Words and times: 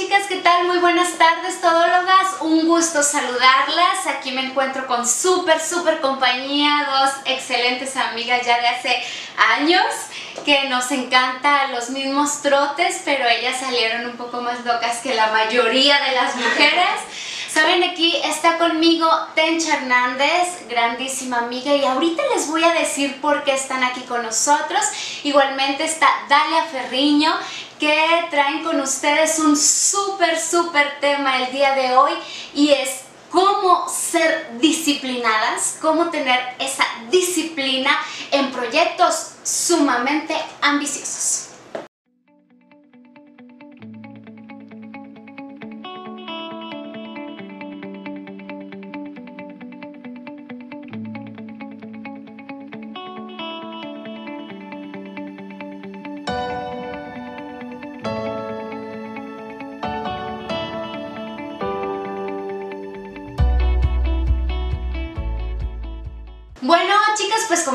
chicas, 0.00 0.22
¿qué 0.28 0.36
tal? 0.36 0.66
Muy 0.66 0.78
buenas 0.78 1.18
tardes, 1.18 1.60
todólogas. 1.60 2.40
Un 2.40 2.66
gusto 2.66 3.02
saludarlas. 3.02 4.06
Aquí 4.06 4.32
me 4.32 4.40
encuentro 4.40 4.86
con 4.86 5.06
súper, 5.06 5.60
súper 5.60 6.00
compañía, 6.00 6.88
dos 6.90 7.10
excelentes 7.26 7.94
amigas 7.98 8.40
ya 8.46 8.58
de 8.62 8.68
hace 8.68 9.02
años 9.58 9.84
que 10.46 10.70
nos 10.70 10.90
encanta 10.90 11.66
los 11.68 11.90
mismos 11.90 12.40
trotes, 12.40 13.02
pero 13.04 13.28
ellas 13.28 13.60
salieron 13.60 14.06
un 14.06 14.16
poco 14.16 14.40
más 14.40 14.64
locas 14.64 15.00
que 15.02 15.14
la 15.14 15.26
mayoría 15.32 16.00
de 16.00 16.12
las 16.12 16.34
mujeres. 16.34 17.00
Saben, 17.52 17.82
aquí 17.82 18.16
está 18.24 18.56
conmigo 18.56 19.06
Tencha 19.34 19.74
Hernández, 19.74 20.66
grandísima 20.68 21.38
amiga, 21.38 21.74
y 21.74 21.84
ahorita 21.84 22.22
les 22.34 22.48
voy 22.48 22.64
a 22.64 22.72
decir 22.72 23.20
por 23.20 23.44
qué 23.44 23.52
están 23.52 23.84
aquí 23.84 24.00
con 24.02 24.22
nosotros. 24.22 24.80
Igualmente 25.24 25.84
está 25.84 26.06
Dalia 26.28 26.62
Ferriño, 26.64 27.34
que 27.80 28.26
traen 28.30 28.62
con 28.62 28.78
ustedes 28.80 29.38
un 29.38 29.56
súper, 29.56 30.38
súper 30.38 31.00
tema 31.00 31.42
el 31.42 31.50
día 31.50 31.74
de 31.74 31.96
hoy, 31.96 32.12
y 32.54 32.70
es 32.70 33.00
cómo 33.30 33.88
ser 33.88 34.58
disciplinadas, 34.60 35.78
cómo 35.80 36.10
tener 36.10 36.38
esa 36.58 36.84
disciplina 37.10 37.90
en 38.30 38.52
proyectos 38.52 39.32
sumamente 39.42 40.36
ambiciosos. 40.60 41.49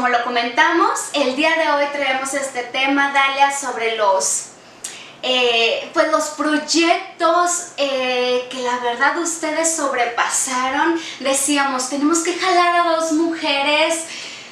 Como 0.06 0.18
lo 0.20 0.24
comentamos, 0.24 1.00
el 1.14 1.36
día 1.36 1.56
de 1.56 1.68
hoy 1.68 1.86
traemos 1.92 2.32
este 2.36 2.62
tema, 2.62 3.12
Dalia, 3.12 3.52
sobre 3.52 3.98
los, 3.98 4.50
eh, 5.24 5.90
pues 5.96 6.12
los 6.12 6.26
proyectos 6.38 7.70
eh, 7.78 8.48
que 8.52 8.60
la 8.60 8.78
verdad 8.82 9.18
ustedes 9.18 9.76
sobrepasaron. 9.76 11.02
Decíamos, 11.22 11.90
tenemos 11.90 12.20
que 12.20 12.36
jalar 12.36 12.86
a 12.86 12.90
dos 12.92 13.14
mujeres, 13.14 14.04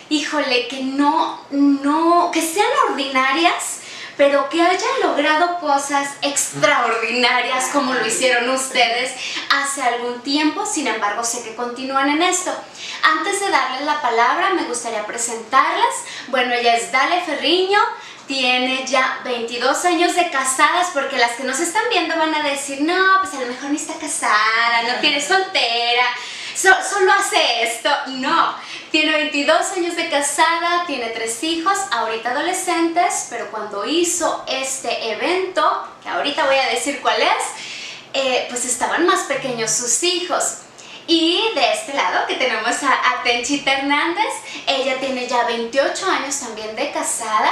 híjole, 0.09 0.67
que 0.69 0.81
no, 0.81 1.39
no, 1.51 2.31
que 2.33 2.41
sean 2.41 2.65
ordinarias, 2.89 3.72
pero 4.17 4.49
que 4.49 4.61
hayan 4.61 5.01
logrado 5.01 5.59
cosas 5.59 6.09
extraordinarias 6.21 7.69
como 7.73 7.93
lo 7.93 8.05
hicieron 8.05 8.49
ustedes 8.49 9.11
hace 9.49 9.81
algún 9.81 10.21
tiempo, 10.21 10.65
sin 10.65 10.87
embargo 10.87 11.23
sé 11.23 11.43
que 11.43 11.55
continúan 11.55 12.09
en 12.09 12.21
esto. 12.21 12.51
Antes 13.03 13.39
de 13.39 13.49
darles 13.49 13.81
la 13.81 14.01
palabra 14.01 14.51
me 14.51 14.63
gustaría 14.63 15.05
presentarlas. 15.05 15.93
Bueno, 16.27 16.53
ella 16.53 16.75
es 16.75 16.91
Dale 16.91 17.21
Ferriño, 17.21 17.79
tiene 18.27 18.85
ya 18.85 19.19
22 19.25 19.85
años 19.85 20.15
de 20.15 20.29
casadas, 20.29 20.87
porque 20.93 21.17
las 21.17 21.31
que 21.31 21.43
nos 21.43 21.59
están 21.59 21.83
viendo 21.89 22.15
van 22.17 22.33
a 22.33 22.43
decir, 22.43 22.81
no, 22.81 23.19
pues 23.21 23.33
a 23.33 23.41
lo 23.41 23.47
mejor 23.47 23.69
ni 23.71 23.77
está 23.77 23.95
casada, 23.95 24.83
no 24.87 24.99
tiene 25.01 25.19
soltera, 25.19 26.05
solo 26.55 27.11
hace 27.13 27.63
esto. 27.63 27.89
No, 28.07 28.55
tiene 28.91 29.11
22 29.11 29.71
años 29.77 29.95
de 29.95 30.09
casada, 30.09 30.85
tiene 30.85 31.07
tres 31.09 31.43
hijos, 31.43 31.77
ahorita 31.91 32.31
adolescentes, 32.31 33.27
pero 33.29 33.49
cuando 33.51 33.85
hizo 33.85 34.43
este 34.47 35.11
evento, 35.11 35.87
que 36.01 36.09
ahorita 36.09 36.45
voy 36.45 36.57
a 36.57 36.67
decir 36.67 37.01
cuál 37.01 37.21
es, 37.21 37.43
eh, 38.13 38.47
pues 38.49 38.65
estaban 38.65 39.05
más 39.05 39.21
pequeños 39.21 39.71
sus 39.71 40.03
hijos. 40.03 40.59
Y 41.05 41.43
de 41.53 41.73
este 41.73 41.93
lado 41.93 42.25
que 42.27 42.35
tenemos 42.35 42.81
a, 42.83 42.91
a 42.91 43.23
Tenchita 43.23 43.73
Hernández, 43.73 44.33
ella 44.67 44.99
tiene 44.99 45.27
ya 45.27 45.43
28 45.45 46.05
años 46.09 46.39
también 46.39 46.75
de 46.75 46.91
casada, 46.91 47.51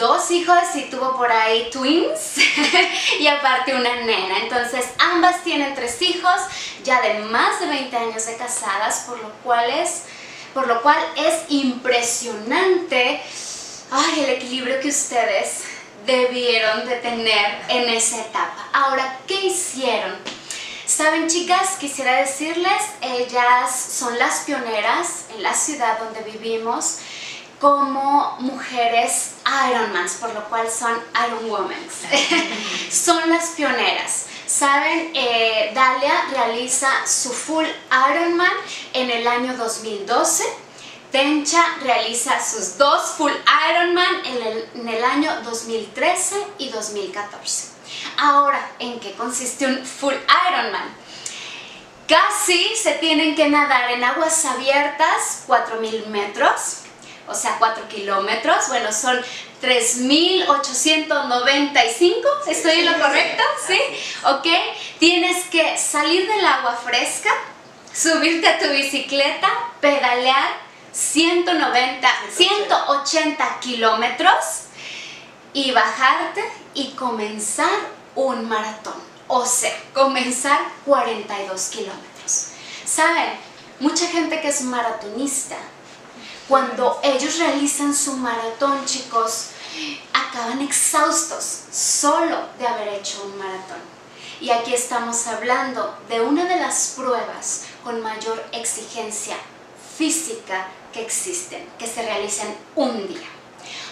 dos 0.00 0.28
hijos 0.32 0.58
y 0.74 0.90
tuvo 0.90 1.16
por 1.16 1.30
ahí 1.30 1.68
twins 1.70 2.38
y 3.20 3.26
aparte 3.28 3.74
una 3.74 3.94
nena. 4.02 4.38
Entonces 4.42 4.86
ambas 4.98 5.44
tienen 5.44 5.76
tres 5.76 6.02
hijos 6.02 6.34
ya 6.82 7.00
de 7.00 7.20
más 7.20 7.60
de 7.60 7.66
20 7.66 7.96
años 7.96 8.26
de 8.26 8.36
casadas, 8.36 9.04
por 9.06 9.20
lo 9.20 9.30
cual 9.44 9.70
es, 9.70 10.02
por 10.52 10.66
lo 10.66 10.82
cual 10.82 10.98
es 11.16 11.44
impresionante 11.50 13.20
ay, 13.90 14.24
el 14.24 14.30
equilibrio 14.30 14.80
que 14.80 14.88
ustedes 14.88 15.62
debieron 16.06 16.88
de 16.88 16.96
tener 16.96 17.62
en 17.68 17.88
esa 17.90 18.20
etapa. 18.20 18.68
Ahora, 18.72 19.18
¿qué 19.26 19.46
hicieron? 19.46 20.16
Saben 20.86 21.28
chicas, 21.28 21.76
quisiera 21.78 22.16
decirles, 22.16 22.82
ellas 23.00 23.70
son 23.70 24.18
las 24.18 24.40
pioneras 24.40 25.26
en 25.34 25.42
la 25.42 25.54
ciudad 25.54 26.00
donde 26.00 26.20
vivimos 26.22 26.98
como 27.60 28.36
mujeres 28.40 29.34
Ironmans, 29.70 30.14
por 30.14 30.32
lo 30.34 30.42
cual 30.48 30.68
son 30.70 30.98
Iron 31.26 31.50
Women. 31.50 31.88
son 32.90 33.28
las 33.28 33.50
pioneras. 33.50 34.26
Saben, 34.46 35.12
eh, 35.14 35.70
Dalia 35.74 36.24
realiza 36.30 36.88
su 37.06 37.30
full 37.30 37.66
Ironman 38.10 38.52
en 38.94 39.10
el 39.10 39.28
año 39.28 39.56
2012. 39.56 40.44
Tencha 41.12 41.64
realiza 41.82 42.42
sus 42.42 42.78
dos 42.78 43.10
full 43.16 43.32
Ironman 43.70 44.24
en 44.24 44.80
en 44.80 44.88
el 44.88 45.04
año 45.04 45.42
2013 45.42 46.36
y 46.58 46.70
2014. 46.70 47.68
Ahora, 48.16 48.70
¿en 48.78 48.98
qué 49.00 49.12
consiste 49.12 49.66
un 49.66 49.84
full 49.84 50.14
Ironman? 50.14 51.00
Casi 52.10 52.74
se 52.74 52.94
tienen 52.94 53.36
que 53.36 53.48
nadar 53.48 53.90
en 53.92 54.02
aguas 54.02 54.44
abiertas 54.44 55.44
4.000 55.46 56.06
metros, 56.06 56.79
o 57.30 57.34
sea 57.34 57.56
4 57.58 57.88
kilómetros, 57.88 58.68
bueno 58.68 58.92
son 58.92 59.18
3.895, 59.62 62.48
¿estoy 62.48 62.80
en 62.80 62.86
lo 62.86 62.98
correcto? 62.98 63.42
¿Sí? 63.66 63.78
¿Ok? 64.24 64.46
Tienes 64.98 65.44
que 65.46 65.76
salir 65.76 66.26
del 66.26 66.44
agua 66.44 66.76
fresca, 66.76 67.30
subirte 67.92 68.48
a 68.48 68.58
tu 68.58 68.68
bicicleta, 68.68 69.48
pedalear 69.80 70.70
190, 70.92 72.08
180 72.30 73.60
kilómetros 73.60 74.34
y 75.52 75.72
bajarte 75.72 76.42
y 76.74 76.92
comenzar 76.92 77.68
un 78.14 78.48
maratón. 78.48 78.94
O 79.28 79.44
sea, 79.46 79.72
comenzar 79.94 80.58
42 80.86 81.68
kilómetros. 81.68 82.48
¿Saben? 82.84 83.30
Mucha 83.78 84.08
gente 84.08 84.40
que 84.40 84.48
es 84.48 84.62
maratonista, 84.62 85.56
cuando 86.50 86.98
ellos 87.04 87.38
realizan 87.38 87.94
su 87.94 88.16
maratón, 88.16 88.84
chicos, 88.84 89.50
acaban 90.12 90.60
exhaustos 90.60 91.60
solo 91.70 92.36
de 92.58 92.66
haber 92.66 92.88
hecho 92.88 93.22
un 93.24 93.38
maratón. 93.38 93.78
Y 94.40 94.50
aquí 94.50 94.74
estamos 94.74 95.28
hablando 95.28 95.96
de 96.08 96.20
una 96.20 96.46
de 96.46 96.56
las 96.56 96.94
pruebas 96.96 97.66
con 97.84 98.02
mayor 98.02 98.44
exigencia 98.50 99.36
física 99.96 100.66
que 100.92 101.02
existen, 101.02 101.64
que 101.78 101.86
se 101.86 102.02
realizan 102.02 102.48
un 102.74 103.06
día. 103.06 103.28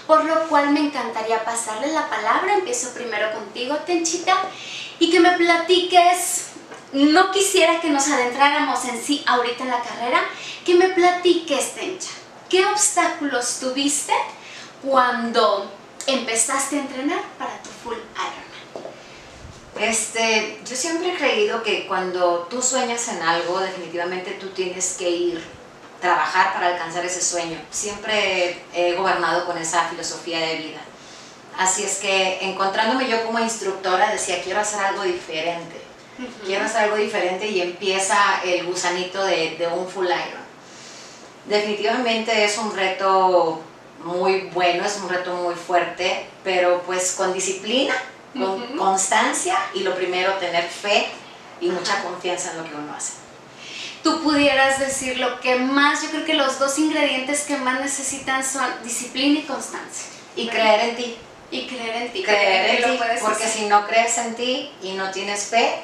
Por 0.09 0.25
lo 0.25 0.49
cual 0.49 0.73
me 0.73 0.81
encantaría 0.81 1.45
pasarle 1.45 1.93
la 1.93 2.11
palabra, 2.11 2.55
empiezo 2.55 2.93
primero 2.93 3.33
contigo, 3.35 3.77
Tenchita, 3.87 4.37
y 4.99 5.13
que 5.13 5.21
me 5.21 5.31
platiques, 5.37 6.47
no 6.93 7.31
quisiera 7.31 7.81
que 7.81 7.91
nos 7.91 8.09
adentráramos 8.09 8.85
en 8.87 9.01
sí 9.01 9.23
ahorita 9.29 9.63
en 9.63 9.71
la 9.71 9.83
carrera, 9.83 10.25
que 10.65 10.75
me 10.75 10.89
platiques, 10.89 11.77
Tencha, 11.77 12.11
¿qué 12.49 12.65
obstáculos 12.67 13.59
tuviste 13.61 14.13
cuando 14.83 15.71
empezaste 16.07 16.77
a 16.77 16.81
entrenar 16.81 17.23
para 17.39 17.63
tu 17.63 17.71
full 17.71 17.97
Ironman? 18.15 18.49
Este, 19.79 20.61
yo 20.69 20.75
siempre 20.75 21.13
he 21.13 21.17
creído 21.17 21.63
que 21.63 21.87
cuando 21.87 22.49
tú 22.51 22.61
sueñas 22.63 23.07
en 23.09 23.23
algo, 23.23 23.61
definitivamente 23.61 24.33
tú 24.33 24.49
tienes 24.49 24.97
que 24.99 25.09
ir 25.09 25.59
trabajar 26.01 26.53
para 26.53 26.69
alcanzar 26.69 27.05
ese 27.05 27.21
sueño. 27.21 27.61
Siempre 27.71 28.63
he 28.75 28.95
gobernado 28.95 29.47
con 29.47 29.59
esa 29.59 29.89
filosofía 29.89 30.41
de 30.41 30.57
vida. 30.57 30.81
Así 31.57 31.83
es 31.83 31.97
que 31.99 32.39
encontrándome 32.43 33.09
yo 33.09 33.25
como 33.25 33.41
instructora 33.41 34.11
decía, 34.11 34.43
quiero 34.43 34.61
hacer 34.61 34.81
algo 34.81 35.03
diferente. 35.03 35.81
Quiero 36.45 36.65
hacer 36.65 36.85
algo 36.85 36.97
diferente 36.97 37.49
y 37.49 37.61
empieza 37.61 38.17
el 38.45 38.67
gusanito 38.67 39.25
de, 39.25 39.57
de 39.57 39.67
un 39.69 39.89
full 39.89 40.07
iron. 40.07 40.48
Definitivamente 41.49 42.45
es 42.45 42.59
un 42.59 42.75
reto 42.77 43.61
muy 44.05 44.51
bueno, 44.53 44.85
es 44.85 44.99
un 45.03 45.09
reto 45.09 45.35
muy 45.35 45.55
fuerte, 45.55 46.27
pero 46.45 46.83
pues 46.83 47.13
con 47.13 47.33
disciplina, 47.33 47.95
con 48.39 48.77
constancia 48.77 49.57
y 49.75 49.81
lo 49.81 49.95
primero, 49.95 50.35
tener 50.35 50.65
fe 50.65 51.07
y 51.61 51.71
mucha 51.71 52.03
confianza 52.03 52.53
en 52.53 52.59
lo 52.59 52.65
que 52.65 52.75
uno 52.75 52.95
hace. 52.95 53.15
Tú 54.03 54.23
pudieras 54.23 54.79
decir 54.79 55.19
lo 55.19 55.41
que 55.41 55.57
más, 55.57 56.03
yo 56.03 56.11
creo 56.11 56.25
que 56.25 56.35
los 56.35 56.59
dos 56.59 56.79
ingredientes 56.79 57.43
que 57.43 57.57
más 57.57 57.81
necesitan 57.81 58.45
son 58.45 58.67
disciplina 58.85 59.41
y 59.41 59.43
constancia. 59.43 60.07
Y 60.37 60.49
creer 60.49 60.91
en 60.91 60.97
ti. 60.97 61.17
Y 61.51 61.67
creer 61.67 62.03
en 62.03 62.13
ti. 62.13 62.23
Creer 62.23 62.85
en 62.85 62.91
ti, 62.91 62.99
porque 63.21 63.45
hacer. 63.45 63.63
si 63.63 63.67
no 63.67 63.87
crees 63.87 64.19
en 64.19 64.35
ti 64.37 64.71
y 64.83 64.93
no 64.93 65.11
tienes 65.11 65.47
fe, 65.47 65.81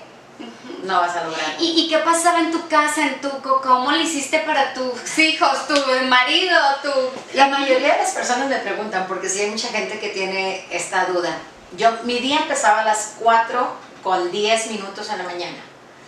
no 0.84 1.00
vas 1.00 1.16
a 1.16 1.24
lograr. 1.24 1.56
¿Y, 1.58 1.80
y 1.80 1.88
qué 1.88 1.98
pasaba 1.98 2.40
en 2.40 2.50
tu 2.50 2.68
casa, 2.68 3.06
en 3.06 3.20
tu, 3.20 3.30
cómo 3.40 3.90
le 3.92 4.02
hiciste 4.02 4.40
para 4.40 4.74
tus 4.74 5.18
hijos, 5.18 5.66
tu 5.66 5.74
marido, 6.08 6.58
tu... 6.82 6.90
La 7.34 7.48
mayoría 7.48 7.94
de 7.94 8.02
las 8.02 8.12
personas 8.12 8.48
me 8.48 8.58
preguntan, 8.58 9.06
porque 9.06 9.28
sí 9.28 9.40
hay 9.40 9.50
mucha 9.50 9.68
gente 9.68 9.98
que 9.98 10.10
tiene 10.10 10.66
esta 10.70 11.06
duda. 11.06 11.36
Yo, 11.76 11.90
mi 12.04 12.18
día 12.18 12.38
empezaba 12.38 12.82
a 12.82 12.84
las 12.84 13.14
4 13.20 13.66
con 14.02 14.30
10 14.30 14.70
minutos 14.70 15.08
en 15.10 15.18
la 15.18 15.24
mañana. 15.24 15.56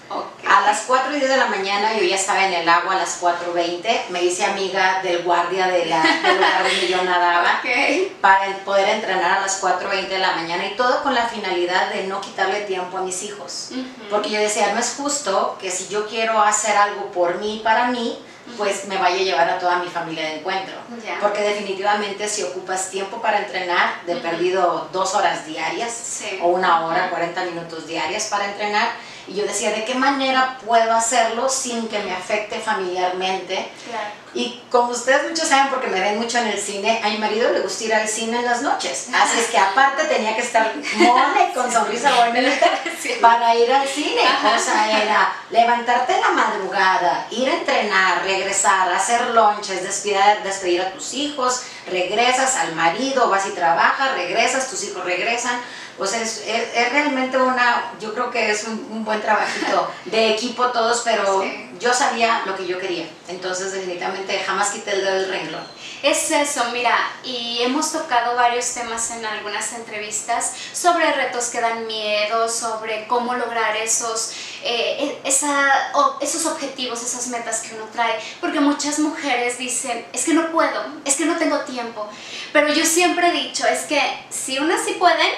Ok. 0.09 0.25
A 0.49 0.61
las 0.63 0.83
4 0.87 1.15
y 1.17 1.19
10 1.19 1.31
de 1.31 1.37
la 1.37 1.47
mañana 1.47 1.93
yo 1.95 2.05
ya 2.05 2.15
estaba 2.15 2.47
en 2.47 2.53
el 2.55 2.69
agua 2.69 2.95
a 2.95 2.99
las 2.99 3.21
4.20. 3.21 4.09
Me 4.11 4.23
hice 4.23 4.45
amiga 4.45 5.01
del 5.03 5.23
guardia 5.25 5.67
de 5.67 5.87
la, 5.87 6.01
del 6.01 6.37
lugar 6.37 6.63
donde 6.63 6.89
yo 6.89 7.03
nadaba 7.03 7.61
Ok. 7.61 8.13
para 8.21 8.57
poder 8.65 8.89
entrenar 8.89 9.39
a 9.39 9.41
las 9.41 9.61
4.20 9.63 10.09
de 10.09 10.19
la 10.19 10.33
mañana 10.37 10.65
y 10.67 10.77
todo 10.77 11.03
con 11.03 11.15
la 11.15 11.27
finalidad 11.27 11.91
de 11.91 12.05
no 12.05 12.21
quitarle 12.21 12.61
tiempo 12.63 12.99
a 12.99 13.03
mis 13.03 13.23
hijos. 13.25 13.71
Ujú. 13.73 14.09
Porque 14.11 14.31
yo 14.31 14.41
decía, 14.41 14.73
no 14.73 14.79
es 14.81 14.95
justo 14.97 15.57
que 15.61 15.71
si 15.71 15.89
yo 15.89 16.07
quiero 16.07 16.41
hacer 16.41 16.77
algo 16.77 17.11
por 17.11 17.37
mí, 17.39 17.61
para 17.65 17.87
mí, 17.89 18.19
pues 18.57 18.87
me 18.87 18.97
vaya 18.99 19.17
a 19.17 19.25
llevar 19.25 19.51
a 19.51 19.59
toda 19.59 19.79
mi 19.81 19.89
familia 19.89 20.23
de 20.23 20.35
encuentro. 20.37 20.75
Ya. 21.05 21.19
Porque 21.21 21.43
definitivamente 21.43 22.29
si 22.29 22.45
ocupas 22.45 22.91
tiempo 22.91 23.21
para 23.21 23.39
entrenar, 23.39 24.03
de 24.07 24.13
Ujú. 24.15 24.23
perdido 24.23 24.89
dos 24.93 25.15
horas 25.17 25.45
diarias 25.47 25.93
Sí. 25.93 26.39
o 26.41 26.47
una 26.49 26.87
hora, 26.87 27.11
40 27.11 27.43
minutos 27.45 27.89
diarias 27.89 28.27
para 28.27 28.45
entrenar, 28.45 28.89
y 29.29 29.35
yo 29.35 29.45
decía, 29.45 29.71
¿de 29.73 29.85
qué 29.85 29.95
manera 29.95 30.57
puedo 30.65 30.93
hacerlo 30.95 31.49
sin 31.49 31.89
que 31.89 31.99
me 32.01 32.13
afecte 32.13 32.61
familiarmente? 32.61 33.69
Claro. 33.89 34.09
Y 34.35 34.63
como 34.71 34.91
ustedes 34.91 35.29
muchos 35.29 35.49
saben, 35.49 35.69
porque 35.71 35.87
me 35.89 35.99
ven 35.99 36.19
mucho 36.19 36.39
en 36.39 36.49
el 36.49 36.59
cine, 36.59 37.01
a 37.03 37.09
mi 37.09 37.19
marido 37.19 37.51
le 37.53 37.61
gusta 37.61 37.85
ir 37.85 37.95
al 37.95 38.07
cine 38.07 38.39
en 38.39 38.45
las 38.45 38.63
noches. 38.63 39.09
Así 39.15 39.39
es 39.41 39.47
que 39.47 39.59
aparte 39.59 40.05
tenía 40.05 40.37
que 40.37 40.43
estar 40.43 40.75
mona 40.97 41.35
y 41.51 41.55
con 41.55 41.73
sonrisa 41.73 42.27
bonita 42.27 42.71
Sí. 43.03 43.17
para 43.21 43.55
ir 43.57 43.73
al 43.73 43.89
cine. 43.89 44.23
Ajá. 44.27 44.57
O 44.57 44.59
sea, 44.59 45.03
era 45.03 45.33
levantarte 45.51 46.15
en 46.15 46.21
la 46.21 46.31
madrugada, 46.31 47.27
ir 47.31 47.49
a 47.49 47.55
entrenar, 47.55 48.23
regresar, 48.25 48.93
hacer 48.93 49.29
lonches, 49.31 49.83
despedir, 49.83 50.21
despedir 50.45 50.83
a 50.83 50.93
tus 50.93 51.15
hijos, 51.15 51.63
regresas 51.91 52.57
al 52.57 52.75
marido, 52.75 53.29
vas 53.31 53.47
y 53.47 53.51
trabajas, 53.51 54.13
regresas, 54.15 54.69
tus 54.69 54.85
hijos 54.85 55.03
regresan. 55.05 55.59
O 55.99 56.07
sea, 56.07 56.21
es, 56.21 56.39
es- 56.47 56.69
es 56.75 56.93
realmente 56.93 57.39
una, 57.39 57.93
yo 58.01 58.13
creo 58.13 58.31
que 58.31 58.51
es 58.51 58.65
un, 58.65 58.87
un 58.91 59.05
buen 59.05 59.21
trabajito 59.23 59.91
de 60.05 60.31
equipo 60.35 60.67
todos, 60.67 61.03
pero 61.05 61.43
Sí. 61.43 61.71
yo 61.81 61.93
sabía 61.95 62.43
lo 62.47 62.57
que 62.57 62.67
yo 62.67 62.79
quería. 62.79 63.07
Entonces, 63.29 63.73
definitivamente 63.73 64.39
jamás 64.47 64.71
quité 64.71 64.93
el 64.93 65.01
dedo 65.05 65.15
del 65.15 65.29
renglón. 65.31 65.65
Es 66.03 66.31
eso, 66.31 66.63
mira, 66.73 66.95
y 67.25 67.61
hemos 67.63 67.91
tocado 67.91 68.37
varios 68.37 68.67
temas 68.75 69.11
en 69.13 69.25
algunas 69.25 69.73
entrevistas 69.73 70.53
sobre 70.73 71.11
retos 71.13 71.47
que 71.47 71.61
dan 71.61 71.87
miedo, 71.87 72.49
sobre 72.49 73.07
cómo 73.09 73.35
lograr 73.35 73.75
esos, 73.77 74.33
eh, 74.63 75.19
esa- 75.25 75.91
o- 75.95 76.19
esos 76.21 76.45
objetivos, 76.47 77.03
esas 77.03 77.27
metas 77.29 77.61
que 77.63 77.75
uno 77.75 77.87
trae, 77.93 78.21
porque 78.41 78.61
muchas 78.61 78.99
mujeres 78.99 79.57
dicen, 79.59 80.07
es 80.13 80.25
que 80.25 80.35
no 80.35 80.53
puedo, 80.53 80.85
es 81.07 81.15
que 81.17 81.25
no 81.25 81.37
tengo 81.39 81.61
tiempo, 81.61 82.07
pero 82.53 82.69
yo 82.73 82.85
siempre 82.85 83.29
he 83.29 83.33
dicho, 83.33 83.67
es 83.67 83.81
que 83.87 84.01
si 84.31 84.59
unas 84.59 84.85
sí 84.85 84.93
pueden, 84.99 85.33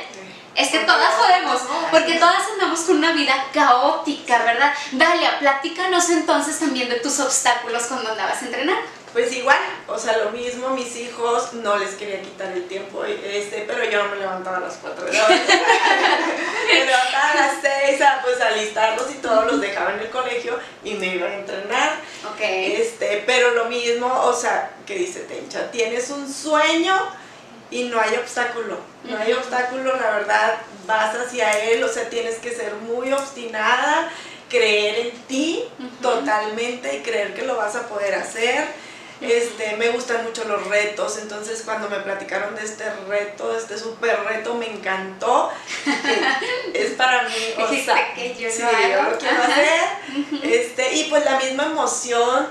es 0.58 0.70
que 0.70 0.80
todas 0.80 1.14
podemos, 1.14 1.60
porque 1.92 2.14
todas 2.14 2.48
andamos 2.52 2.80
con 2.80 2.96
una 2.96 3.12
vida 3.12 3.32
caótica, 3.54 4.42
¿verdad? 4.42 4.74
Dalia, 4.90 5.38
platícanos 5.38 6.10
entonces 6.10 6.58
también 6.58 6.88
de 6.88 6.96
tus 6.96 7.20
obstáculos 7.20 7.84
cuando 7.84 8.10
andabas 8.10 8.42
entrenando. 8.42 8.82
Pues 9.12 9.32
igual, 9.32 9.56
o 9.86 9.96
sea, 9.96 10.18
lo 10.18 10.30
mismo, 10.30 10.70
mis 10.70 10.94
hijos 10.96 11.54
no 11.54 11.78
les 11.78 11.94
quería 11.94 12.20
quitar 12.20 12.48
el 12.48 12.66
tiempo, 12.66 13.04
este, 13.04 13.64
pero 13.68 13.84
yo 13.84 14.02
no 14.02 14.10
me 14.10 14.16
levantaba 14.16 14.58
a 14.58 14.60
las 14.60 14.74
4 14.82 15.04
de 15.06 15.12
la 15.12 15.22
mañana. 15.22 15.44
me 16.66 16.84
levantaba 16.84 17.30
a 17.30 17.34
las 17.36 17.52
6 17.86 18.02
a 18.02 18.22
pues 18.22 18.40
alistarlos 18.40 19.10
y 19.12 19.18
todos 19.18 19.46
los 19.46 19.60
dejaba 19.60 19.94
en 19.94 20.00
el 20.00 20.10
colegio 20.10 20.58
y 20.84 20.94
me 20.94 21.14
iba 21.14 21.28
a 21.28 21.34
entrenar. 21.34 22.00
Ok. 22.32 22.40
Este, 22.40 23.22
pero 23.26 23.52
lo 23.52 23.66
mismo, 23.66 24.12
o 24.24 24.34
sea, 24.34 24.72
que 24.84 24.96
dice 24.96 25.20
Tencha, 25.20 25.70
tienes 25.70 26.10
un 26.10 26.30
sueño 26.30 26.94
y 27.70 27.84
no 27.84 28.00
hay 28.00 28.14
obstáculo. 28.16 28.78
No 29.04 29.18
hay 29.18 29.32
obstáculo, 29.32 29.96
la 29.96 30.10
verdad, 30.10 30.54
vas 30.86 31.14
hacia 31.14 31.50
él, 31.70 31.82
o 31.84 31.88
sea, 31.88 32.08
tienes 32.08 32.36
que 32.36 32.50
ser 32.50 32.74
muy 32.74 33.12
obstinada, 33.12 34.10
creer 34.48 35.06
en 35.06 35.10
ti 35.22 35.64
totalmente 36.00 36.96
y 36.96 37.02
creer 37.02 37.34
que 37.34 37.42
lo 37.42 37.56
vas 37.56 37.76
a 37.76 37.88
poder 37.88 38.14
hacer. 38.14 38.66
Este, 39.20 39.76
me 39.76 39.88
gustan 39.88 40.22
mucho 40.22 40.44
los 40.44 40.64
retos, 40.68 41.18
entonces 41.18 41.62
cuando 41.64 41.88
me 41.88 41.98
platicaron 41.98 42.54
de 42.54 42.64
este 42.64 42.84
reto, 43.08 43.56
este 43.56 43.76
super 43.76 44.16
reto, 44.24 44.54
me 44.54 44.70
encantó. 44.70 45.50
es 46.72 46.92
para 46.92 47.24
mí, 47.24 47.34
o 47.58 47.68
sea, 47.84 48.14
que 48.14 48.36
yo 48.36 48.48
sí, 48.48 48.62
lo 48.62 48.68
hago. 48.68 48.78
yo 48.78 49.10
lo 49.10 49.18
quiero 49.18 49.42
hacer. 49.42 49.88
Este, 50.42 50.94
y 50.94 51.04
pues 51.04 51.24
la 51.24 51.38
misma 51.38 51.66
emoción. 51.66 52.48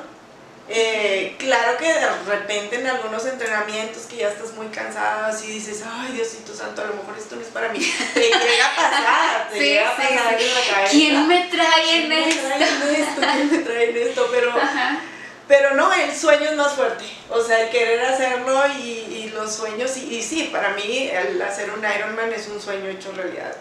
Eh, 0.69 1.35
claro 1.39 1.77
que 1.77 1.85
de 1.91 2.09
repente 2.27 2.75
en 2.79 2.87
algunos 2.87 3.25
entrenamientos 3.25 4.03
que 4.03 4.17
ya 4.17 4.29
estás 4.29 4.53
muy 4.53 4.67
cansada, 4.67 5.27
así 5.27 5.47
dices, 5.47 5.83
ay 5.89 6.11
Diosito 6.13 6.53
Santo, 6.53 6.81
a 6.81 6.85
lo 6.85 6.95
mejor 6.95 7.15
esto 7.17 7.35
no 7.35 7.41
es 7.41 7.47
para 7.47 7.69
mí. 7.69 7.79
Te 8.13 8.19
llega 8.21 8.67
a 8.71 8.75
pasar, 8.75 9.49
te 9.49 9.57
Sí, 9.57 9.63
llega 9.65 9.89
a 9.89 9.95
sí, 9.95 10.01
pasar 10.01 10.37
sí. 10.39 10.45
en 10.45 10.53
la 10.53 10.61
cabeza. 10.75 10.91
¿Quién 10.91 11.27
me 11.27 11.39
trae 11.47 11.95
en 11.95 12.07
¿Quién 12.07 12.09
me 12.09 12.29
esto? 12.29 12.41
trae 12.47 12.61
en 12.61 13.03
esto? 13.03 13.21
¿Quién 13.21 13.51
me 13.51 13.57
trae 13.59 13.89
en 13.89 13.97
esto? 14.09 14.27
Pero, 14.31 14.49
Ajá. 14.57 14.99
pero 15.47 15.73
no, 15.75 15.93
el 15.93 16.13
sueño 16.15 16.49
es 16.49 16.55
más 16.57 16.73
fuerte. 16.73 17.05
O 17.29 17.41
sea, 17.41 17.61
el 17.61 17.69
querer 17.69 18.01
hacerlo 18.05 18.61
y, 18.79 18.89
y 18.89 19.31
los 19.33 19.55
sueños, 19.55 19.95
y, 19.97 20.15
y 20.17 20.21
sí, 20.21 20.49
para 20.51 20.69
mí 20.71 21.09
el 21.13 21.41
hacer 21.41 21.71
un 21.71 21.79
Ironman 21.85 22.33
es 22.33 22.47
un 22.47 22.61
sueño 22.61 22.89
hecho 22.89 23.11
realidad. 23.13 23.55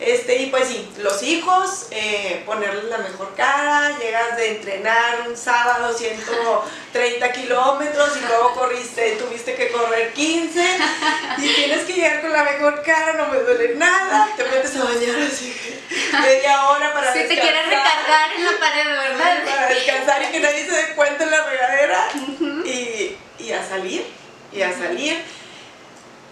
Este, 0.00 0.36
y 0.36 0.46
pues 0.46 0.68
sí, 0.68 0.88
los 0.98 1.22
hijos, 1.24 1.88
eh, 1.90 2.42
ponerles 2.46 2.84
la 2.84 2.98
mejor 2.98 3.34
cara, 3.34 3.98
llegas 3.98 4.36
de 4.36 4.56
entrenar 4.56 5.24
un 5.28 5.36
sábado 5.36 5.92
130 5.92 7.32
kilómetros 7.32 8.16
y 8.16 8.20
luego 8.26 8.54
corriste, 8.54 9.16
tuviste 9.16 9.54
que 9.56 9.70
correr 9.70 10.12
15 10.12 10.78
y 11.38 11.48
tienes 11.54 11.84
que 11.84 11.94
llegar 11.94 12.20
con 12.20 12.32
la 12.32 12.44
mejor 12.44 12.82
cara, 12.82 13.14
no 13.14 13.26
me 13.26 13.40
duele 13.40 13.74
nada, 13.74 14.28
te 14.36 14.44
metes 14.44 14.76
a 14.76 14.84
bañar 14.84 15.20
así 15.20 15.52
media 16.20 16.68
hora 16.68 16.92
para 16.92 17.12
Si 17.12 17.20
te 17.20 17.38
quieres 17.38 17.66
recargar 17.66 18.32
en 18.36 18.44
la 18.44 18.58
pared, 18.58 18.86
¿verdad? 18.86 19.44
Para 19.44 19.68
descansar 19.68 20.22
y 20.22 20.26
que 20.26 20.40
nadie 20.40 20.66
se 20.66 20.72
dé 20.72 20.94
cuenta 20.94 21.24
en 21.24 21.30
la 21.30 21.44
regadera 21.44 22.08
y, 22.64 23.16
y 23.38 23.52
a 23.52 23.66
salir, 23.66 24.06
y 24.52 24.62
a 24.62 24.72
salir. 24.72 25.22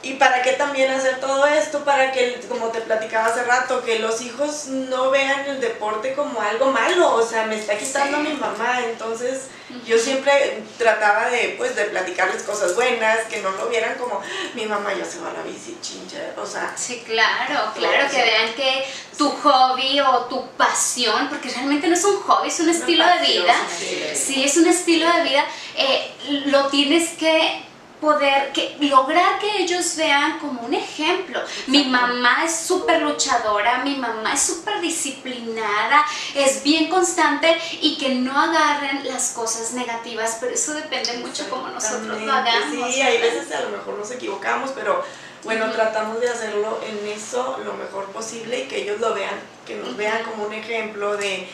¿Y 0.02 0.12
para 0.14 0.40
qué 0.43 0.52
también 0.52 0.90
hacer 0.93 1.19
todo 1.20 1.46
esto? 1.46 1.82
Para 1.84 2.12
que, 2.12 2.38
como 2.48 2.69
te 2.69 2.81
platicaba 2.81 3.26
hace 3.26 3.43
rato, 3.43 3.82
que 3.84 3.98
los 3.98 4.20
hijos 4.22 4.66
no 4.66 5.10
vean 5.10 5.46
el 5.46 5.60
deporte 5.60 6.12
como 6.14 6.40
algo 6.40 6.70
malo, 6.70 7.14
o 7.14 7.26
sea, 7.26 7.47
me 7.47 7.56
está 7.59 7.76
quitando 7.76 8.18
Sí. 8.18 8.23
mi 8.25 8.32
mamá, 8.35 8.82
entonces 8.85 9.47
yo 9.85 9.99
siempre 9.99 10.62
trataba 10.78 11.28
de, 11.30 11.56
pues, 11.59 11.75
de 11.75 11.87
platicarles 11.87 12.44
cosas 12.44 12.76
buenas, 12.76 13.20
que 13.28 13.40
no 13.40 13.50
lo 13.52 13.66
vieran 13.68 13.97
como, 13.97 14.20
mi 14.54 14.64
mamá 14.66 14.94
ya 14.94 15.04
se 15.04 15.18
va 15.18 15.30
a 15.30 15.32
la 15.32 15.42
bici, 15.42 15.76
chincha, 15.82 16.18
o 16.40 16.47
sea, 16.47 16.73
Sí, 16.76 17.02
claro, 17.04 17.73
claro, 17.75 18.09
que 18.09 18.23
vean 18.23 18.54
que 18.54 18.85
tu 19.18 19.28
hobby 19.30 19.99
o 20.00 20.26
tu 20.26 20.47
pasión, 20.52 21.28
porque 21.28 21.49
realmente 21.49 21.88
no 21.88 21.94
es 21.94 22.04
un 22.04 22.20
hobby, 22.23 22.47
es 22.49 22.61
un 22.61 22.68
Una 22.68 22.78
estilo 22.78 23.04
de 23.06 23.26
vida. 23.26 23.54
sí. 23.76 24.04
Sí, 24.14 24.44
es 24.44 24.56
un 24.56 24.68
estilo 24.68 25.12
de 25.12 25.23
vida. 25.23 25.44
eh, 25.78 26.12
lo 26.47 26.68
tienes 26.68 27.11
que 27.18 27.62
poder, 28.00 28.52
que 28.52 28.76
lograr 28.80 29.38
que 29.38 29.62
ellos 29.62 29.96
vean 29.96 30.38
como 30.38 30.62
un 30.62 30.74
ejemplo. 30.74 31.40
Mi 31.66 31.84
mamá 31.84 32.44
es 32.44 32.54
súper 32.54 33.02
luchadora, 33.02 33.82
mi 33.84 33.96
mamá 33.96 34.34
es 34.34 34.42
súper 34.42 34.80
disciplinada, 34.80 36.04
es 36.34 36.62
bien 36.62 36.88
constante 36.88 37.56
y 37.80 37.96
que 37.96 38.10
no 38.10 38.38
agarren 38.38 39.06
las 39.06 39.30
cosas 39.30 39.72
negativas, 39.72 40.38
pero 40.40 40.52
eso 40.52 40.74
depende 40.74 41.18
mucho 41.18 41.48
como 41.48 41.68
nosotros 41.68 42.20
lo 42.20 42.32
hagamos. 42.32 42.92
Sí, 42.92 43.00
hay 43.00 43.18
veces 43.20 43.52
a 43.52 43.62
lo 43.62 43.70
mejor 43.70 43.98
nos 43.98 44.10
equivocamos, 44.10 44.70
pero 44.74 45.02
bueno, 45.44 45.70
tratamos 45.70 46.20
de 46.20 46.28
hacerlo 46.28 46.80
en 46.86 47.08
eso 47.08 47.58
lo 47.64 47.74
mejor 47.74 48.06
posible 48.06 48.60
y 48.60 48.68
que 48.68 48.82
ellos 48.82 49.00
lo 49.00 49.14
vean, 49.14 49.38
que 49.64 49.76
nos 49.76 49.96
vean 49.96 50.24
como 50.24 50.44
un 50.44 50.52
ejemplo 50.52 51.16
de, 51.16 51.48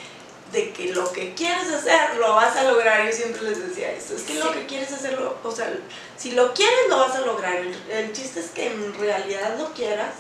de 0.53 0.71
que 0.73 0.93
lo 0.93 1.11
que 1.13 1.35
quieres 1.35 1.69
hacer 1.73 2.17
lo 2.19 2.35
vas 2.35 2.55
a 2.57 2.65
lograr. 2.65 3.07
Yo 3.07 3.13
siempre 3.13 3.43
les 3.43 3.67
decía 3.69 3.91
esto, 3.93 4.15
es 4.15 4.23
que 4.23 4.35
lo 4.35 4.53
que 4.53 4.67
quieres 4.67 4.93
hacerlo, 4.93 5.37
o 5.43 5.51
sea, 5.51 5.73
si 6.17 6.33
lo 6.33 6.53
quieres 6.53 6.89
lo 6.89 6.99
vas 6.99 7.15
a 7.17 7.21
lograr. 7.23 7.57
El, 7.57 7.75
el 7.91 8.13
chiste 8.13 8.41
es 8.41 8.51
que 8.51 8.67
en 8.67 8.95
realidad 8.99 9.57
lo 9.59 9.73
quieras. 9.73 10.15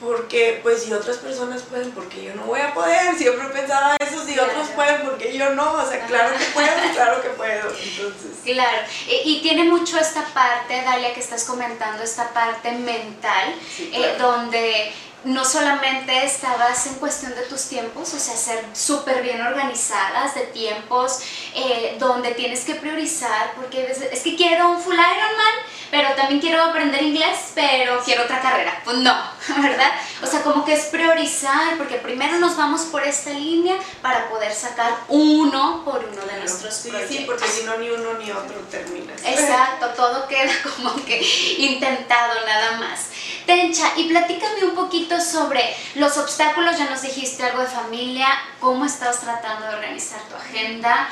Porque, 0.00 0.60
pues, 0.62 0.84
si 0.84 0.92
otras 0.92 1.16
personas 1.16 1.62
pueden, 1.62 1.90
porque 1.90 2.22
yo 2.22 2.32
no 2.36 2.42
voy 2.44 2.60
a 2.60 2.72
poder. 2.72 3.16
Siempre 3.16 3.48
pensaba 3.48 3.96
eso, 3.98 4.24
si 4.24 4.38
otros 4.38 4.68
Claro. 4.68 4.74
pueden, 4.76 5.00
porque 5.02 5.36
yo 5.36 5.50
no. 5.54 5.72
O 5.72 5.88
sea, 5.90 6.06
claro 6.06 6.38
que 6.38 6.44
puedo, 6.54 6.68
claro 6.94 7.20
que 7.20 7.28
puedo. 7.30 7.68
Entonces, 7.68 8.30
Claro, 8.44 8.78
y, 9.08 9.14
y 9.28 9.40
tiene 9.42 9.64
mucho 9.64 9.98
esta 9.98 10.24
parte, 10.26 10.82
Dalia, 10.82 11.12
que 11.12 11.18
estás 11.18 11.42
comentando, 11.44 12.04
esta 12.04 12.32
parte 12.32 12.70
mental, 12.72 13.54
sí, 13.76 13.90
eh, 13.92 14.14
donde 14.20 14.92
no 15.24 15.44
solamente 15.44 16.24
estabas 16.24 16.86
en 16.86 16.94
cuestión 16.94 17.34
de 17.34 17.42
tus 17.42 17.64
tiempos, 17.64 18.14
o 18.14 18.18
sea, 18.18 18.36
ser 18.36 18.64
súper 18.72 19.22
bien 19.22 19.40
organizadas 19.40 20.34
de 20.34 20.42
tiempos, 20.46 21.20
eh, 21.54 21.96
donde 21.98 22.32
tienes 22.32 22.64
que 22.64 22.74
priorizar, 22.74 23.54
porque 23.54 23.90
es 24.12 24.20
que 24.22 24.36
quiero 24.36 24.70
un 24.70 24.80
full 24.80 24.94
Ironman, 24.94 25.54
pero 25.90 26.14
también 26.14 26.40
quiero 26.40 26.62
aprender 26.62 27.02
inglés, 27.02 27.52
pero 27.54 28.02
quiero 28.04 28.24
otra 28.24 28.40
carrera. 28.40 28.80
Pues 28.84 28.98
no, 28.98 29.14
¿verdad? 29.62 29.90
O 30.22 30.26
sea, 30.26 30.42
como 30.42 30.64
que 30.64 30.74
es 30.74 30.86
priorizar, 30.86 31.76
porque 31.78 31.96
primero 31.96 32.38
nos 32.38 32.56
vamos 32.56 32.82
por 32.82 33.02
esta 33.04 33.30
línea 33.30 33.76
para 34.02 34.28
poder 34.28 34.52
sacar 34.52 34.92
uno 35.08 35.82
por 35.84 36.04
uno 36.04 36.22
de 36.26 36.38
nuestros 36.40 36.74
sí, 36.74 36.90
proyectos. 36.90 37.16
Sí, 37.16 37.24
porque 37.26 37.48
si 37.48 37.64
no, 37.64 37.78
ni 37.78 37.90
uno 37.90 38.14
ni 38.14 38.30
otro 38.30 38.56
termina. 38.70 39.12
Exacto, 39.24 39.88
todo 39.96 40.26
queda 40.28 40.52
como 40.76 40.94
que 41.04 41.20
intentado 41.58 42.34
nada 42.46 42.78
más. 42.78 43.06
Tencha, 43.46 43.92
y 43.96 44.08
platícame 44.08 44.64
un 44.64 44.74
poquito 44.74 45.18
sobre 45.20 45.74
los 45.94 46.18
obstáculos, 46.18 46.76
ya 46.76 46.90
nos 46.90 47.00
dijiste 47.00 47.42
algo 47.44 47.62
de 47.62 47.68
familia, 47.68 48.28
cómo 48.60 48.84
estás 48.84 49.20
tratando 49.20 49.66
de 49.66 49.74
organizar 49.76 50.20
tu 50.28 50.34
agenda. 50.36 51.08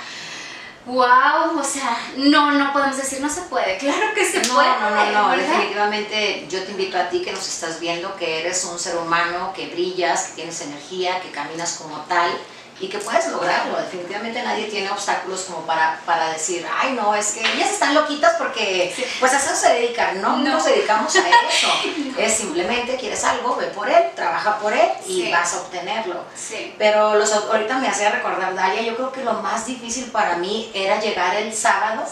Wow, 0.87 1.59
o 1.59 1.65
sea, 1.65 1.99
no, 2.17 2.53
no 2.53 2.73
podemos 2.73 2.97
decir 2.97 3.21
no 3.21 3.29
se 3.29 3.43
puede. 3.43 3.77
Claro 3.79 4.15
que 4.15 4.25
se 4.25 4.39
no, 4.47 4.55
puede. 4.55 4.69
No, 4.69 4.91
no, 4.91 5.13
no, 5.13 5.29
¿verdad? 5.31 5.49
definitivamente 5.49 6.47
yo 6.49 6.63
te 6.63 6.71
invito 6.71 6.97
a 6.97 7.09
ti 7.09 7.23
que 7.23 7.33
nos 7.33 7.47
estás 7.47 7.81
viendo, 7.81 8.15
que 8.17 8.41
eres 8.41 8.65
un 8.65 8.79
ser 8.79 8.97
humano, 8.97 9.53
que 9.55 9.67
brillas, 9.67 10.29
que 10.29 10.35
tienes 10.37 10.61
energía, 10.61 11.21
que 11.21 11.31
caminas 11.33 11.79
como 11.83 11.99
tal 12.03 12.31
y 12.79 12.89
que 12.89 12.99
puedes 12.99 13.27
lograrlo. 13.29 13.79
Definitivamente 13.79 14.43
nadie 14.43 14.67
tiene 14.67 14.91
obstáculos 14.91 15.43
como 15.43 15.67
para, 15.67 16.01
para 16.05 16.33
decir, 16.33 16.67
ay 16.79 16.93
no, 16.93 17.15
es 17.15 17.33
que 17.33 17.41
ellas 17.41 17.73
están 17.73 17.95
loquitas 17.95 18.35
porque 18.37 18.95
pues 19.19 19.33
a 19.33 19.39
eso 19.39 19.55
se 19.55 19.73
dedican. 19.75 20.21
No, 20.21 20.37
no, 20.37 20.55
nos 20.55 20.65
dedicamos 20.65 21.15
a 21.17 21.21
eso. 21.21 21.69
Es 22.19 22.35
simplemente 22.35 22.97
quieres 22.97 23.23
algo, 23.25 23.57
ve 23.57 23.67
por 23.67 23.89
él, 23.89 24.05
trabaja 24.47 24.59
por 24.63 24.73
él 24.73 24.89
y 25.07 25.23
Sí. 25.27 25.33
vas 25.33 25.55
a 25.55 25.57
obtenerlo. 25.59 26.25
Sí. 26.35 26.75
Pero 26.79 27.15
los, 27.17 27.33
ahorita 27.33 27.79
me 27.79 27.89
hacía 27.89 28.11
recordar, 28.11 28.55
Dalia, 28.55 28.83
yo 28.83 28.95
creo 28.97 29.13
que 29.13 29.25
lo 29.25 29.35
más 29.35 29.67
difícil 29.67 30.07
para 30.11 30.37
mí 30.37 30.71
era 30.75 31.01
llegar 31.01 31.35
el 31.37 31.53
sábado. 31.55 32.05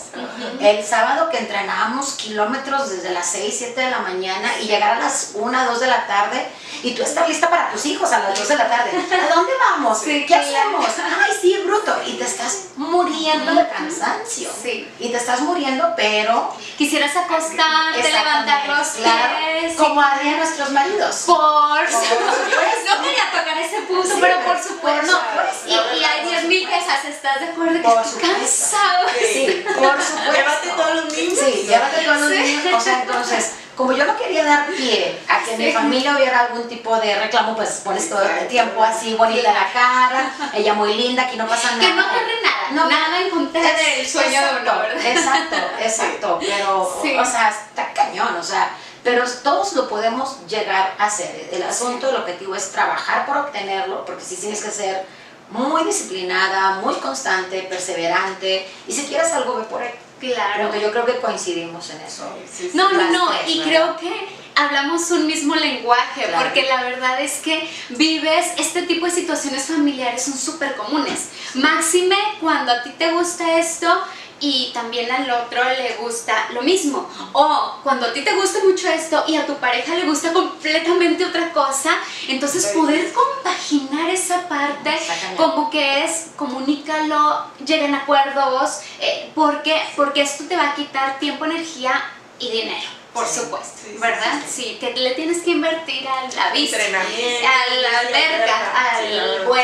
El 0.61 0.85
sábado 0.85 1.31
que 1.31 1.39
entrenábamos 1.39 2.13
kilómetros 2.15 2.91
desde 2.91 3.11
las 3.11 3.27
6, 3.27 3.55
7 3.59 3.81
de 3.81 3.91
la 3.91 3.99
mañana 4.01 4.51
y 4.61 4.67
llegar 4.67 4.97
a 4.97 5.01
las 5.01 5.31
1, 5.35 5.65
2 5.65 5.81
de 5.81 5.87
la 5.87 6.07
tarde 6.07 6.47
y 6.83 6.93
tú 6.95 7.03
estar 7.03 7.29
lista 7.29 7.49
para 7.49 7.71
tus 7.71 7.85
hijos 7.87 8.11
a 8.13 8.19
las 8.21 8.39
2 8.39 8.49
de 8.49 8.57
la 8.57 8.69
tarde. 8.69 8.91
¿A 8.91 9.35
dónde 9.35 9.53
vamos? 9.71 9.99
Sí, 9.99 10.21
¿Qué 10.21 10.27
claro. 10.27 10.45
hacemos? 10.45 10.87
Ay, 11.25 11.33
sí, 11.41 11.57
bruto. 11.65 11.95
Y 12.07 12.13
te 12.15 12.25
estás 12.25 12.65
muriendo 12.77 13.55
de 13.55 13.69
cansancio. 13.69 14.51
Sí. 14.63 14.89
Y 14.99 15.09
te 15.11 15.17
estás 15.17 15.41
muriendo, 15.41 15.93
pero... 15.97 16.55
Quisieras 16.77 17.15
acostarte, 17.17 18.13
levantar 18.13 18.69
los 18.69 18.89
Claro, 18.89 19.35
pies. 19.61 19.77
como 19.77 20.01
harían 20.01 20.39
nuestros 20.39 20.71
maridos. 20.71 21.23
Por 21.27 21.89
supuesto. 21.91 22.24
No 22.25 23.03
quería 23.03 23.31
tocar 23.31 23.59
ese 23.59 23.81
punto, 23.83 24.07
Sí, 24.09 24.19
pero 24.21 24.37
por 24.41 24.55
por 24.55 24.63
supuesto. 24.63 25.07
supuesto. 25.07 25.67
Y, 25.69 25.99
y 26.01 26.05
hay 26.05 26.29
10 26.29 26.45
mil 26.45 26.69
quejas, 26.69 27.05
¿estás 27.05 27.41
de 27.41 27.47
acuerdo? 27.47 27.73
Que 27.75 27.79
Por 27.81 28.03
estoy 28.03 28.23
cansado. 28.23 29.09
Sí, 29.19 29.65
por 29.67 29.75
supuesto. 30.03 30.33
Llévate 30.33 30.69
todos 30.69 30.95
los 30.97 31.13
niños. 31.17 31.39
Sí, 31.39 31.67
llévate 31.69 32.05
todos 32.05 32.21
los 32.21 32.31
niños. 32.31 32.75
O 32.75 32.81
sea, 32.81 33.03
entonces, 33.03 33.53
como 33.77 33.93
yo 33.93 34.05
no 34.05 34.17
quería 34.17 34.45
dar 34.45 34.67
pie 34.67 35.19
a 35.29 35.43
que 35.43 35.55
en 35.55 35.59
mi 35.59 35.73
familia 35.73 36.15
hubiera 36.17 36.41
algún 36.41 36.69
tipo 36.69 36.97
de 36.99 37.17
reclamo, 37.19 37.57
pues 37.57 37.81
pones 37.85 38.09
todo 38.09 38.23
el 38.23 38.47
tiempo 38.49 38.83
así 38.85 39.15
bonita 39.15 39.53
la 39.53 39.73
cara, 39.73 40.31
ella 40.53 40.75
muy 40.75 40.95
linda, 40.95 41.23
aquí 41.25 41.37
no 41.37 41.47
pasa 41.49 41.73
nada. 41.73 41.81
Que 41.81 41.95
no 41.95 42.07
ocurre 42.07 42.43
nada, 42.43 42.71
No, 42.71 42.89
nada 42.89 43.21
en 43.21 43.31
contra 43.31 43.61
del 43.63 44.07
sueño 44.09 44.41
de 44.41 44.49
uno, 44.61 44.61
Exacto, 44.61 44.79
¿verdad? 44.79 45.07
Exacto, 45.07 45.57
exacto, 45.81 46.39
pero, 46.41 46.99
Sí. 47.03 47.17
o 47.19 47.25
sea, 47.25 47.49
está 47.49 47.93
cañón, 47.93 48.37
o 48.37 48.43
sea, 48.43 48.71
pero 49.05 49.25
todos 49.43 49.75
lo 49.75 49.89
podemos 49.89 50.39
llegar 50.49 50.95
a 50.99 51.05
hacer. 51.07 51.49
El 51.53 51.63
asunto, 51.63 52.09
el 52.09 52.17
objetivo 52.17 52.55
es 52.57 52.73
trabajar 52.73 53.27
por 53.27 53.37
obtenerlo, 53.37 54.05
porque 54.05 54.25
si 54.25 54.37
tienes 54.37 54.63
que 54.65 54.71
ser 54.71 55.05
muy 55.51 55.85
disciplinada, 55.85 56.81
muy 56.81 56.95
constante, 56.95 57.63
perseverante, 57.65 58.67
y 58.89 58.93
si 58.93 59.05
quieres 59.07 59.31
algo, 59.33 59.57
ve 59.57 59.65
por 59.65 59.83
él. 59.83 59.91
Claro. 60.21 60.65
Porque 60.65 60.81
yo 60.81 60.91
creo 60.91 61.05
que 61.05 61.21
coincidimos 61.21 61.91
en 61.91 62.01
eso. 62.01 62.25
Sí, 62.51 62.71
sí. 62.71 62.77
No, 62.77 62.91
no, 62.93 63.11
no, 63.11 63.29
y 63.47 63.59
¿verdad? 63.59 63.69
creo 63.69 63.97
que 63.99 64.27
hablamos 64.55 65.11
un 65.11 65.27
mismo 65.27 65.55
lenguaje, 65.55 66.23
Claro. 66.25 66.45
porque 66.45 66.63
la 66.63 66.83
verdad 66.85 67.21
es 67.21 67.41
que 67.41 67.69
vives 67.91 68.53
este 68.57 68.83
tipo 68.83 69.05
de 69.05 69.13
situaciones 69.13 69.65
familiares 69.65 70.23
son 70.23 70.39
súper 70.39 70.77
comunes. 70.77 71.29
Máxime 71.55 72.17
cuando 72.41 72.73
a 72.73 72.83
ti 72.83 72.91
te 72.97 73.11
gusta 73.13 73.59
esto 73.59 74.03
y 74.41 74.71
también 74.75 75.11
al 75.11 75.31
otro 75.31 75.63
le 75.65 75.95
gusta 75.97 76.49
lo 76.53 76.63
mismo. 76.63 77.09
O 77.33 77.81
cuando 77.83 78.07
a 78.07 78.13
ti 78.13 78.23
te 78.23 78.35
gusta 78.35 78.59
mucho 78.65 78.89
esto 78.89 79.25
y 79.27 79.37
a 79.37 79.47
tu 79.47 79.55
pareja 79.57 79.95
le 79.95 80.05
gusta 80.05 80.33
completamente 80.33 81.25
otra 81.25 81.53
cosa, 81.53 81.91
entonces 82.29 82.67
poder 82.67 83.13
compaginar 83.13 84.11
esa 84.11 84.49
parte 84.49 84.99
como 85.37 85.71
que 85.71 86.05
es 86.05 86.27
comunícalo, 86.37 87.45
lleguen 87.65 87.95
a 87.95 87.99
acuerdos, 87.99 88.81
eh, 89.01 89.31
porque, 89.35 89.81
porque 89.97 90.23
esto 90.23 90.45
te 90.45 90.57
va 90.57 90.71
a 90.71 90.75
quitar 90.75 91.19
tiempo, 91.19 91.45
energía 91.45 91.93
y 92.39 92.51
dinero, 92.51 92.89
por 93.13 93.27
Sí, 93.27 93.41
supuesto, 93.41 93.79
sí, 93.85 93.97
¿verdad? 93.99 94.43
sí, 94.47 94.63
Sí, 94.63 94.77
que 94.81 94.93
le 94.93 95.13
tienes 95.15 95.43
que 95.43 95.51
invertir 95.51 96.07
a 96.09 96.23
la 96.23 96.51
bici, 96.53 96.75
a 96.75 97.75
la 97.81 97.99
alberca. 98.01 98.57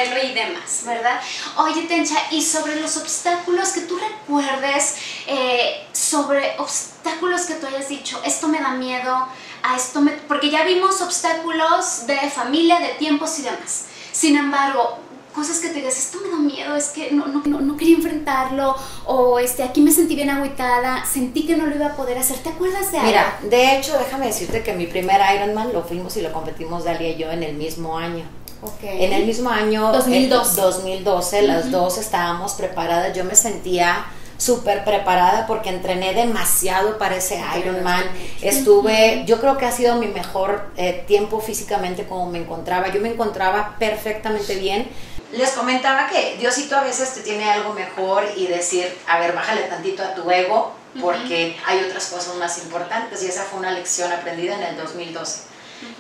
Vuelo 0.09 0.23
y 0.23 0.33
demás, 0.33 0.83
¿verdad? 0.87 1.21
Oye, 1.59 1.83
Tencha, 1.83 2.17
y 2.31 2.43
sobre 2.43 2.81
los 2.81 2.97
obstáculos 2.97 3.71
que 3.71 3.83
tú 3.83 3.99
recuerdes, 3.99 4.97
eh, 5.27 5.87
sobre 5.93 6.55
obstáculos 6.59 7.43
que 7.43 7.55
tú 7.55 7.67
hayas 7.67 7.89
dicho, 7.89 8.21
esto 8.25 8.49
me 8.49 8.61
da 8.61 8.71
miedo, 8.71 9.27
a 9.63 9.77
esto 9.77 10.01
me... 10.01 10.13
Porque 10.13 10.51
ya 10.51 10.65
vimos 10.65 11.01
obstáculos 11.01 12.07
de 12.07 12.17
familia, 12.31 12.81
de 12.81 12.89
tiempos 12.95 13.39
y 13.39 13.43
demás. 13.43 13.87
Sin 14.13 14.37
embargo, 14.37 14.99
cosas 15.35 15.59
que 15.61 15.69
te 15.69 15.75
digas, 15.75 15.97
esto 15.97 16.19
me 16.23 16.31
da 16.31 16.37
miedo, 16.37 16.77
es 16.77 16.89
que 16.89 17.13
no, 17.13 17.27
no, 17.27 17.43
no, 17.45 17.61
no 17.61 17.77
quería 17.77 17.97
enfrentarlo, 17.97 18.75
o 19.07 19.39
este, 19.39 19.63
aquí 19.63 19.81
me 19.81 19.93
sentí 19.93 20.15
bien 20.15 20.31
agüitada, 20.31 21.05
sentí 21.05 21.47
que 21.47 21.57
no 21.57 21.67
lo 21.67 21.75
iba 21.75 21.87
a 21.87 21.97
poder 21.97 22.19
hacer. 22.19 22.39
¿Te 22.39 22.49
acuerdas 22.49 22.91
de 22.91 22.99
algo? 22.99 23.11
Mira, 23.11 23.39
de 23.43 23.77
hecho, 23.77 23.97
déjame 23.99 24.27
decirte 24.27 24.63
que 24.63 24.73
mi 24.73 24.87
primer 24.87 25.21
Ironman 25.37 25.73
lo 25.73 25.85
fuimos 25.85 26.17
y 26.17 26.23
lo 26.23 26.33
competimos 26.33 26.85
Dalia 26.85 27.11
y 27.11 27.17
yo 27.17 27.31
en 27.31 27.43
el 27.43 27.55
mismo 27.55 27.97
año. 27.99 28.40
Ok. 28.63 28.83
En 28.83 29.13
el 29.13 29.27
mismo 29.27 29.51
año, 29.51 29.93
2012. 29.93 30.61
eh, 30.61 30.63
2012, 30.63 31.43
las 31.43 31.71
dos 31.71 31.99
estábamos 31.99 32.53
preparadas. 32.55 33.17
Yo 33.17 33.25
me 33.25 33.35
sentía 33.35 34.07
súper 34.37 34.85
preparada 34.85 35.47
porque 35.47 35.69
entrené 35.69 36.15
demasiado 36.15 36.99
para 36.99 37.17
ese 37.17 37.43
Ironman. 37.59 38.05
Estuve, 38.43 39.25
yo 39.27 39.41
creo 39.41 39.57
que 39.59 39.67
ha 39.67 39.73
sido 39.73 39.97
mi 39.97 40.07
mejor 40.09 40.71
eh, 40.77 41.05
tiempo 41.07 41.41
físicamente 41.41 42.07
como 42.07 42.27
me 42.27 42.39
encontraba. 42.39 42.89
Yo 42.89 43.01
me 43.01 43.11
encontraba 43.11 43.77
perfectamente 43.79 44.57
bien. 44.57 44.89
Les 45.33 45.51
comentaba 45.53 46.09
que 46.09 46.37
Diosito 46.39 46.77
a 46.77 46.83
veces 46.83 47.15
te 47.15 47.21
tiene 47.21 47.49
algo 47.49 47.73
mejor 47.73 48.25
y 48.37 48.47
decir, 48.47 48.93
a 49.07 49.21
ver, 49.21 49.33
bájale 49.33 49.63
tantito 49.63 50.03
a 50.03 50.15
tu 50.15 50.29
ego 50.31 50.73
porque 51.01 51.57
hay 51.67 51.79
otras 51.85 52.07
cosas 52.07 52.35
más 52.35 52.59
importantes 52.59 53.23
y 53.23 53.27
esa 53.27 53.45
fue 53.45 53.61
una 53.61 53.71
lección 53.71 54.11
aprendida 54.11 54.57
en 54.57 54.63
el 54.63 54.77
2012. 54.77 55.43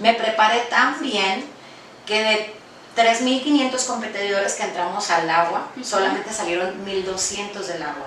Me 0.01 0.15
preparé 0.15 0.63
tan 0.69 1.01
bien 1.01 1.45
que 2.11 2.25
de 2.25 2.55
3.500 2.97 3.87
competidores 3.87 4.55
que 4.55 4.65
entramos 4.65 5.09
al 5.11 5.31
agua, 5.31 5.69
solamente 5.83 6.33
salieron 6.33 6.85
1.200 6.85 7.53
del 7.61 7.83
agua. 7.85 8.07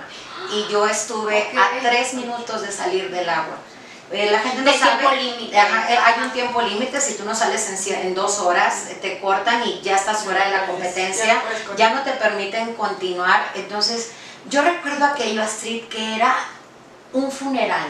Y 0.52 0.70
yo 0.70 0.86
estuve 0.86 1.48
Ok. 1.52 1.58
a 1.58 1.80
3 1.80 2.14
minutos 2.14 2.60
de 2.60 2.70
salir 2.70 3.10
del 3.10 3.26
agua. 3.28 3.56
Eh, 4.12 4.28
la 4.30 4.40
gente 4.40 4.58
no 4.60 4.70
De 4.70 4.78
sabe, 4.78 4.98
tiempo 4.98 5.16
límite. 5.16 5.56
Eh, 5.56 5.98
hay 6.04 6.22
un 6.22 6.30
tiempo 6.32 6.60
límite, 6.60 7.00
si 7.00 7.14
tú 7.14 7.24
no 7.24 7.34
sales 7.34 7.86
en, 7.88 7.94
en 8.08 8.14
dos 8.14 8.38
horas, 8.40 8.88
eh, 8.90 8.98
te 9.00 9.18
cortan 9.20 9.66
y 9.66 9.80
ya 9.80 9.96
estás 9.96 10.22
fuera 10.22 10.44
de 10.44 10.50
la 10.50 10.66
competencia, 10.66 11.40
ya 11.78 11.90
no 11.94 12.02
te 12.02 12.12
permiten 12.12 12.74
continuar. 12.74 13.52
Entonces, 13.54 14.10
yo 14.50 14.60
recuerdo 14.60 15.06
aquello, 15.06 15.42
Astrid, 15.42 15.84
que 15.84 16.16
era 16.16 16.36
un 17.14 17.32
funeral. 17.32 17.88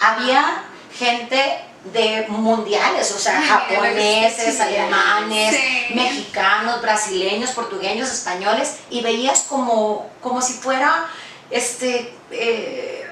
Había 0.00 0.64
gente 0.98 1.60
de 1.92 2.24
mundiales, 2.28 3.12
o 3.12 3.18
sea, 3.18 3.38
Ay, 3.38 3.46
japoneses, 3.46 4.54
sí. 4.56 4.62
alemanes, 4.62 5.54
Sí. 5.54 5.94
mexicanos, 5.94 6.80
brasileños, 6.80 7.50
portugueses, 7.50 8.10
españoles, 8.12 8.76
y 8.90 9.02
veías 9.02 9.40
como, 9.48 10.08
como 10.22 10.40
si 10.40 10.54
fuera, 10.54 11.06
este, 11.50 12.14
eh, 12.30 13.06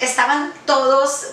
estaban 0.00 0.52
todos 0.64 1.26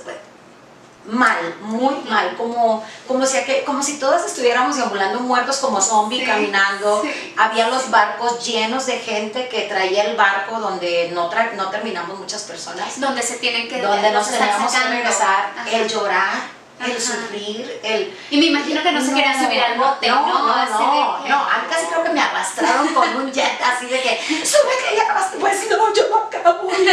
mal, 1.08 1.38
muy 1.62 1.94
mal, 2.10 2.36
como, 2.36 2.84
como, 3.08 3.26
si, 3.28 3.38
como 3.64 3.84
si 3.84 4.00
todos 4.00 4.26
estuviéramos 4.26 4.76
deambulando 4.76 5.20
muertos 5.20 5.58
como 5.58 5.80
zombies 5.80 6.22
Sí, 6.24 6.28
caminando. 6.28 7.04
sí, 7.04 7.34
Había 7.38 7.68
los 7.68 7.92
barcos 7.92 8.44
llenos 8.44 8.88
de 8.88 8.98
gente 8.98 9.48
que 9.48 9.62
traía 9.62 10.04
el 10.06 10.16
barco 10.18 10.60
donde 10.60 11.12
no, 11.14 11.30
tra- 11.32 11.54
no 11.54 11.70
terminamos 11.70 12.18
muchas 12.18 12.42
personas 12.42 13.00
donde 13.00 13.22
se 13.22 13.36
tienen 13.38 13.70
que 13.70 13.82
donde 13.84 14.10
nos 14.12 14.28
teníamos 14.32 14.74
que 14.74 14.80
regresar, 14.90 15.54
Ajá. 15.56 15.70
el 15.72 15.88
llorar, 15.88 16.55
el 16.84 17.02
sufrir, 17.02 17.80
el... 17.84 18.14
Y 18.30 18.38
me 18.38 18.46
imagino 18.48 18.84
que 18.84 18.92
no 18.92 19.02
se 19.02 19.14
querían 19.14 19.44
subir 19.46 19.60
al 19.62 19.78
bote, 19.78 20.10
¿no? 20.10 20.28
No, 20.28 20.46
no, 20.46 21.24
que- 21.24 21.32
a 21.32 21.58
mí 21.62 21.68
casi 21.70 21.86
creo 21.86 22.04
que 22.04 22.10
me 22.10 22.20
arrastraron 22.22 22.94
con 22.94 23.16
un 23.16 23.32
jet 23.32 23.60
así 23.64 23.86
de 23.86 24.02
que, 24.02 24.20
súbete, 24.46 24.96
ya 24.96 25.04
acabaste, 25.04 25.38
pues 25.38 25.70
no, 25.70 25.94
yo 25.94 26.04
no 26.10 26.18
acabo, 26.18 26.70
y 26.72 26.86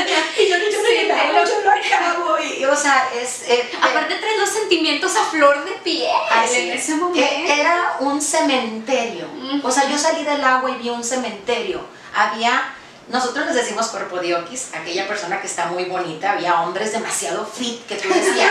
yo, 0.48 0.56
yo, 0.56 0.64
yo, 0.70 0.78
Sí, 0.86 1.08
no, 1.08 1.32
lo- 1.32 1.44
yo 1.44 1.54
no 1.64 1.70
acabo, 1.72 2.38
y 2.38 2.64
o 2.64 2.76
sea, 2.76 3.08
es... 3.20 3.42
eh, 3.48 3.70
Aparte 3.82 4.14
traes 4.14 4.38
los 4.38 4.48
sentimientos 4.50 5.16
a 5.16 5.24
flor 5.24 5.64
de 5.64 5.72
piel 5.72 6.10
Así 6.30 6.60
en 6.60 6.72
es. 6.72 6.82
ese 6.84 6.94
momento. 6.94 7.20
E- 7.20 7.60
Era 7.60 7.96
un 8.00 8.20
cementerio. 8.22 9.26
O 9.62 9.70
sea, 9.70 9.88
yo 9.88 9.98
salí 9.98 10.22
del 10.24 10.42
agua 10.44 10.70
y 10.70 10.74
vi 10.76 10.90
un 10.90 11.02
cementerio. 11.04 11.84
Había, 12.14 12.72
nosotros 13.08 13.46
les 13.46 13.54
decimos 13.56 13.88
corpodioquis, 13.88 14.68
aquella 14.74 15.06
persona 15.08 15.40
que 15.40 15.46
está 15.46 15.66
muy 15.66 15.84
bonita. 15.84 16.32
Había 16.32 16.60
hombres 16.62 16.92
demasiado 16.92 17.44
fit 17.44 17.84
que 17.86 17.96
tú 17.96 18.08
decías, 18.14 18.50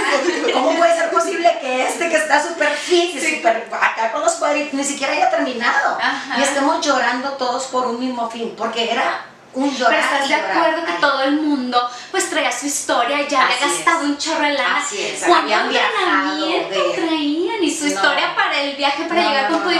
¿cómo 0.54 0.76
puede 0.78 0.96
ser 0.96 1.10
posible 1.10 1.58
que 1.62 1.88
este 1.88 2.10
que 2.10 2.18
está 2.18 2.42
súper 2.46 2.70
fit 2.74 3.16
y 3.16 3.44
acá 3.46 4.12
con 4.12 4.22
los 4.22 4.34
cuadritos 4.34 4.74
ni 4.74 4.84
siquiera 4.84 5.14
haya 5.14 5.30
terminado? 5.30 5.98
Ajá. 6.02 6.38
Y 6.40 6.44
estemos 6.44 6.86
llorando 6.86 7.30
todos 7.34 7.66
por 7.66 7.88
un 7.88 8.00
mismo 8.00 8.30
fin, 8.30 8.54
porque 8.58 8.92
era 8.92 9.26
un 9.54 9.70
llorar. 9.76 10.00
Pero 10.00 10.14
estás 10.24 10.30
de 10.30 10.36
acuerdo 10.36 10.86
que 10.86 10.92
Ay. 10.94 10.98
todo 11.02 11.24
el 11.24 11.42
mundo 11.42 11.90
pues 12.12 12.30
traía 12.30 12.52
su 12.52 12.68
historia, 12.68 13.28
ya 13.28 13.44
había 13.44 13.56
es. 13.58 13.62
gastado 13.62 14.06
un 14.06 14.18
chorro 14.18 14.44
de 14.46 14.54
lana. 14.54 14.78
Así 14.78 15.02
es, 15.04 15.20
¿Cuánto 15.24 15.44
habían 15.44 15.70
viajado 15.70 16.46
entrenamiento 16.46 16.84
de- 16.84 16.94
traían? 16.94 17.64
Y 17.64 17.76
su 17.76 17.84
No. 17.86 17.92
historia 17.92 18.34
para 18.36 18.62
el 18.62 18.71
viaje 18.82 19.04
para 19.06 19.22
No, 19.22 19.30
llegar 19.30 19.52
con 19.52 19.64
tu 19.64 19.70
no, 19.70 19.72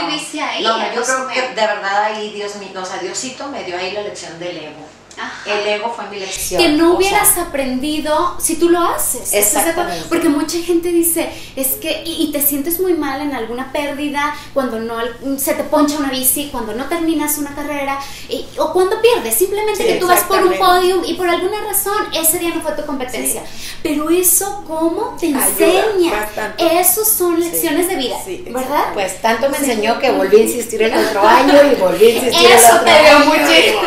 ahí. 0.44 0.62
No, 0.62 0.94
yo 0.94 1.02
creo 1.02 1.28
que 1.28 1.40
de 1.40 1.66
verdad 1.66 2.04
ahí 2.04 2.32
Dios 2.32 2.54
mío, 2.56 2.70
o 2.80 2.84
sea, 2.84 2.98
Diosito 2.98 3.48
me 3.48 3.64
dio 3.64 3.76
ahí 3.76 3.90
la 3.90 4.02
lección 4.02 4.38
del 4.38 4.56
ego. 4.56 4.86
Ajá. 5.18 5.50
El 5.50 5.66
ego 5.66 5.92
fue 5.94 6.06
mi 6.08 6.18
lección. 6.18 6.62
que 6.62 6.68
no 6.70 6.92
o 6.92 6.96
hubieras 6.96 7.28
sea, 7.34 7.44
aprendido 7.44 8.36
si 8.40 8.56
tú 8.56 8.68
lo 8.70 8.80
haces. 8.80 9.32
Exactamente. 9.32 10.06
Porque 10.08 10.28
mucha 10.28 10.58
gente 10.58 10.88
dice, 10.90 11.28
es 11.56 11.68
que, 11.80 12.02
y, 12.04 12.24
y 12.24 12.32
te 12.32 12.40
sientes 12.40 12.80
muy 12.80 12.94
mal 12.94 13.20
en 13.20 13.34
alguna 13.34 13.72
pérdida, 13.72 14.34
cuando 14.54 14.78
no 14.80 14.96
se 15.38 15.54
te 15.54 15.64
poncha 15.64 15.98
una 15.98 16.10
bici, 16.10 16.48
cuando 16.50 16.74
no 16.74 16.86
terminas 16.86 17.38
una 17.38 17.54
carrera, 17.54 17.98
y- 18.28 18.46
o 18.58 18.72
cuando 18.72 19.00
pierdes, 19.02 19.34
simplemente 19.34 19.82
Sí, 19.82 19.88
que 19.88 19.94
tú 19.96 20.06
vas 20.06 20.22
por 20.22 20.42
un 20.44 20.56
podium 20.58 21.02
y 21.04 21.14
por 21.14 21.28
alguna 21.28 21.60
razón 21.62 21.94
ese 22.14 22.38
día 22.38 22.54
no 22.54 22.62
fue 22.62 22.72
tu 22.72 22.84
competencia. 22.86 23.42
Pero 23.82 24.08
eso, 24.10 24.64
¿cómo 24.66 25.16
te 25.20 25.26
Ayuda 25.26 25.46
enseña? 25.48 26.12
bastante. 26.20 26.80
Esos 26.80 27.08
son 27.08 27.38
lecciones 27.40 27.88
de 27.88 27.96
vida, 27.96 28.16
Sí, 28.24 28.44
¿verdad? 28.48 28.92
Pues 28.94 29.20
tanto 29.20 29.48
me 29.50 29.58
enseñó 29.58 29.98
que 29.98 30.10
volví 30.12 30.36
a 30.36 30.40
insistir 30.44 30.82
el 30.82 30.94
otro 31.06 31.26
año 31.26 31.54
y 31.70 31.74
volví 31.74 32.06
a 32.06 32.10
insistir 32.10 32.46
el 32.50 32.52
Eso 32.58 32.66
otro 32.76 32.84
te 32.84 32.90
dio 32.90 33.16
año. 33.16 33.24
muchísimo. 33.26 33.80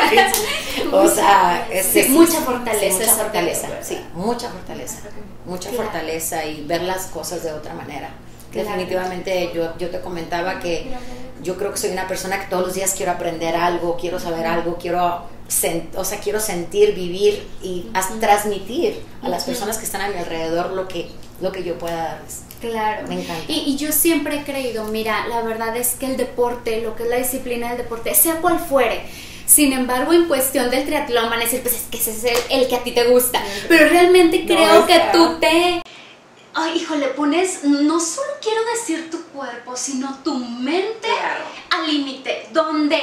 O 0.91 1.07
sea, 1.09 1.67
es, 1.71 1.85
Sí, 1.87 1.99
es- 1.99 2.09
mucha 2.09 2.39
fortaleza 2.41 2.97
Mucha 2.99 3.13
fortaleza, 3.13 3.67
sí, 3.81 3.97
mucha 4.13 4.49
fortaleza. 4.49 4.97
Mucha 5.45 5.69
Claro. 5.69 5.83
fortaleza 5.83 6.45
y 6.45 6.63
ver 6.65 6.81
las 6.83 7.05
cosas 7.07 7.43
de 7.43 7.51
otra 7.53 7.73
manera. 7.73 8.09
Claro. 8.51 8.69
Definitivamente 8.69 9.51
yo, 9.53 9.77
yo 9.77 9.89
te 9.89 9.99
comentaba 10.01 10.59
que 10.59 10.87
yo 11.43 11.57
creo 11.57 11.71
que 11.71 11.77
soy 11.77 11.91
una 11.91 12.07
persona 12.07 12.39
que 12.39 12.47
todos 12.47 12.65
los 12.65 12.73
días 12.73 12.93
quiero 12.95 13.11
aprender 13.11 13.55
algo, 13.55 13.97
quiero 13.97 14.19
saber 14.19 14.47
algo, 14.47 14.77
quiero, 14.77 15.23
o 15.95 16.03
sea, 16.05 16.19
quiero 16.19 16.39
sentir, 16.39 16.95
vivir 16.95 17.45
y 17.61 17.91
transmitir 18.19 19.01
a 19.21 19.29
las 19.29 19.43
personas 19.43 19.77
que 19.77 19.85
están 19.85 20.01
a 20.01 20.07
mi 20.09 20.15
alrededor 20.17 20.71
lo 20.71 20.87
que, 20.87 21.09
lo 21.41 21.51
que 21.51 21.63
yo 21.63 21.77
pueda 21.77 21.95
darles. 22.15 22.41
Claro. 22.61 23.07
Me 23.07 23.21
encanta. 23.21 23.43
Y, 23.51 23.65
y 23.67 23.77
yo 23.77 23.91
siempre 23.91 24.37
he 24.37 24.43
creído, 24.43 24.85
mira, 24.85 25.27
la 25.27 25.41
verdad 25.41 25.75
es 25.77 25.89
que 25.99 26.07
el 26.07 26.17
deporte, 26.17 26.81
lo 26.81 26.95
que 26.95 27.03
es 27.03 27.09
la 27.09 27.17
disciplina 27.17 27.69
del 27.69 27.77
deporte, 27.79 28.15
sea 28.15 28.37
cual 28.41 28.57
fuere, 28.59 29.01
sin 29.45 29.73
embargo, 29.73 30.13
en 30.13 30.27
cuestión 30.27 30.69
del 30.69 30.85
triatlón 30.85 31.29
van 31.29 31.39
a 31.39 31.43
decir, 31.43 31.61
pues 31.61 31.75
es 31.75 31.81
que 31.83 31.97
ese 31.97 32.11
es 32.11 32.23
el, 32.23 32.61
el 32.61 32.67
que 32.67 32.75
a 32.75 32.83
ti 32.83 32.91
te 32.91 33.05
gusta. 33.05 33.43
Pero 33.67 33.89
realmente 33.89 34.39
No, 34.39 34.45
creo 34.55 34.85
que 34.85 35.01
tú 35.13 35.39
te... 35.39 35.81
Ay, 36.53 36.77
híjole, 36.77 37.07
pones, 37.09 37.63
no 37.65 37.99
solo 37.99 38.31
quiero 38.41 38.63
decir 38.65 39.09
tu 39.11 39.21
cuerpo, 39.27 39.75
sino 39.75 40.17
tu 40.23 40.35
mente 40.35 41.07
Claro. 41.07 41.43
al 41.71 41.87
límite, 41.87 42.47
donde 42.51 42.97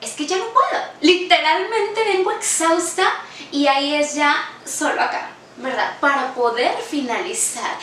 es 0.00 0.12
que 0.12 0.26
ya 0.26 0.38
no 0.38 0.44
puedo. 0.44 0.82
Literalmente 1.02 2.02
vengo 2.04 2.30
exhausta 2.32 3.04
y 3.52 3.66
ahí 3.66 3.94
es 3.94 4.14
ya 4.14 4.34
solo 4.64 5.00
acá, 5.02 5.30
¿verdad? 5.58 5.98
Para 6.00 6.34
poder 6.34 6.72
finalizar. 6.88 7.76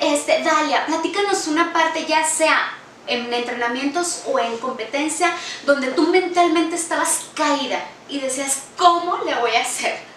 Este, 0.00 0.42
Dalia, 0.42 0.84
platícanos 0.86 1.46
una 1.46 1.72
parte, 1.72 2.04
ya 2.06 2.22
sea 2.26 2.70
en 3.06 3.32
entrenamientos 3.32 4.22
o 4.26 4.38
en 4.38 4.56
competencia, 4.58 5.32
donde 5.64 5.88
tú 5.88 6.08
mentalmente 6.08 6.76
estabas 6.76 7.26
caída 7.34 7.84
y 8.08 8.20
decías, 8.20 8.62
¿cómo 8.76 9.18
le 9.24 9.34
voy 9.34 9.54
a 9.54 9.62
hacer? 9.62 10.16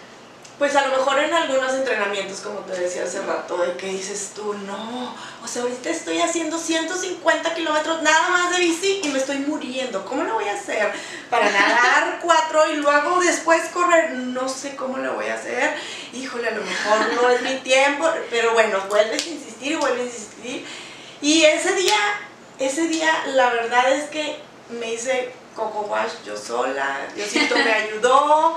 Pues 0.60 0.76
a 0.76 0.86
lo 0.86 0.94
mejor 0.94 1.18
en 1.18 1.32
algunos 1.32 1.72
entrenamientos, 1.72 2.40
como 2.40 2.58
te 2.58 2.78
decía 2.78 3.04
hace 3.04 3.22
rato, 3.22 3.56
de 3.56 3.78
que 3.78 3.86
dices 3.86 4.32
tú, 4.34 4.52
no, 4.52 5.16
o 5.42 5.48
sea, 5.48 5.62
ahorita 5.62 5.88
estoy 5.88 6.20
haciendo 6.20 6.58
150 6.58 7.54
kilómetros 7.54 8.02
nada 8.02 8.28
más 8.28 8.50
de 8.50 8.58
bici 8.58 9.00
y 9.02 9.08
me 9.08 9.20
estoy 9.20 9.38
muriendo. 9.38 10.04
¿Cómo 10.04 10.22
lo 10.22 10.34
voy 10.34 10.48
a 10.48 10.52
hacer? 10.52 10.92
Para 11.30 11.50
nadar 11.50 12.18
cuatro 12.20 12.70
y 12.70 12.76
luego 12.76 13.20
después 13.20 13.70
correr, 13.72 14.10
no 14.10 14.50
sé 14.50 14.76
cómo 14.76 14.98
lo 14.98 15.14
voy 15.14 15.28
a 15.28 15.34
hacer. 15.36 15.74
Híjole, 16.12 16.48
a 16.48 16.50
lo 16.50 16.62
mejor 16.62 17.14
no 17.14 17.30
es 17.30 17.40
mi 17.40 17.54
tiempo, 17.60 18.06
pero 18.28 18.52
bueno, 18.52 18.80
vuelves 18.90 19.26
a 19.26 19.30
insistir 19.30 19.72
y 19.72 19.76
vuelves 19.76 20.00
a 20.00 20.04
insistir. 20.04 20.66
Y 21.22 21.44
ese 21.44 21.72
día, 21.72 21.96
ese 22.60 22.88
día, 22.88 23.10
la 23.28 23.50
verdad 23.50 23.92
es 23.92 24.04
que 24.10 24.38
me 24.68 24.92
hice 24.92 25.32
coco 25.56 25.80
wash 25.90 26.12
yo 26.24 26.36
sola, 26.36 27.08
Diosito 27.14 27.56
me 27.56 27.72
ayudó, 27.72 28.56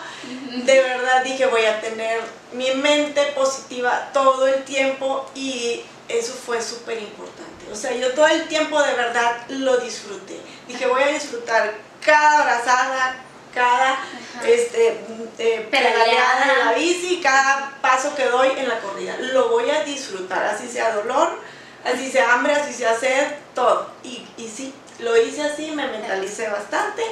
de 0.64 0.82
verdad 0.82 1.24
dije 1.24 1.46
voy 1.48 1.66
a 1.66 1.82
tener 1.82 2.22
mi 2.52 2.70
mente 2.72 3.24
positiva 3.36 4.10
todo 4.14 4.48
el 4.48 4.64
tiempo 4.64 5.26
y 5.34 5.82
eso 6.08 6.34
fue 6.34 6.62
súper 6.62 7.00
importante. 7.00 7.72
O 7.72 7.76
sea, 7.76 7.92
yo 7.94 8.14
todo 8.14 8.28
el 8.28 8.48
tiempo 8.48 8.82
de 8.82 8.94
verdad 8.94 9.46
lo 9.50 9.78
disfruté. 9.78 10.40
Dije 10.68 10.86
voy 10.86 11.02
a 11.02 11.08
disfrutar 11.08 11.74
cada 12.06 12.42
abrazada, 12.42 13.16
cada 13.54 13.98
este, 14.46 15.00
eh, 15.38 15.68
Pedaleada. 15.72 16.04
pedaleada 16.04 16.54
en 16.54 16.66
la 16.66 16.72
bici, 16.74 17.22
cada 17.22 17.78
paso 17.82 18.14
que 18.16 18.26
doy 18.26 18.50
en 18.58 18.68
la 18.68 18.80
corrida. 18.80 19.16
Lo 19.18 19.50
voy 19.50 19.70
a 19.70 19.84
disfrutar, 19.84 20.44
así 20.44 20.68
sea 20.68 20.94
dolor, 20.94 21.40
así 21.86 22.12
sea 22.12 22.34
hambre, 22.34 22.54
así 22.54 22.74
sea 22.74 22.98
sed, 22.98 23.28
todo. 23.56 23.90
Y, 24.04 24.26
y 24.38 24.48
sí, 24.48 24.74
lo 25.00 25.16
hice 25.18 25.44
así, 25.44 25.72
me 25.72 25.88
mentalicé 25.88 26.48
bastante, 26.50 27.04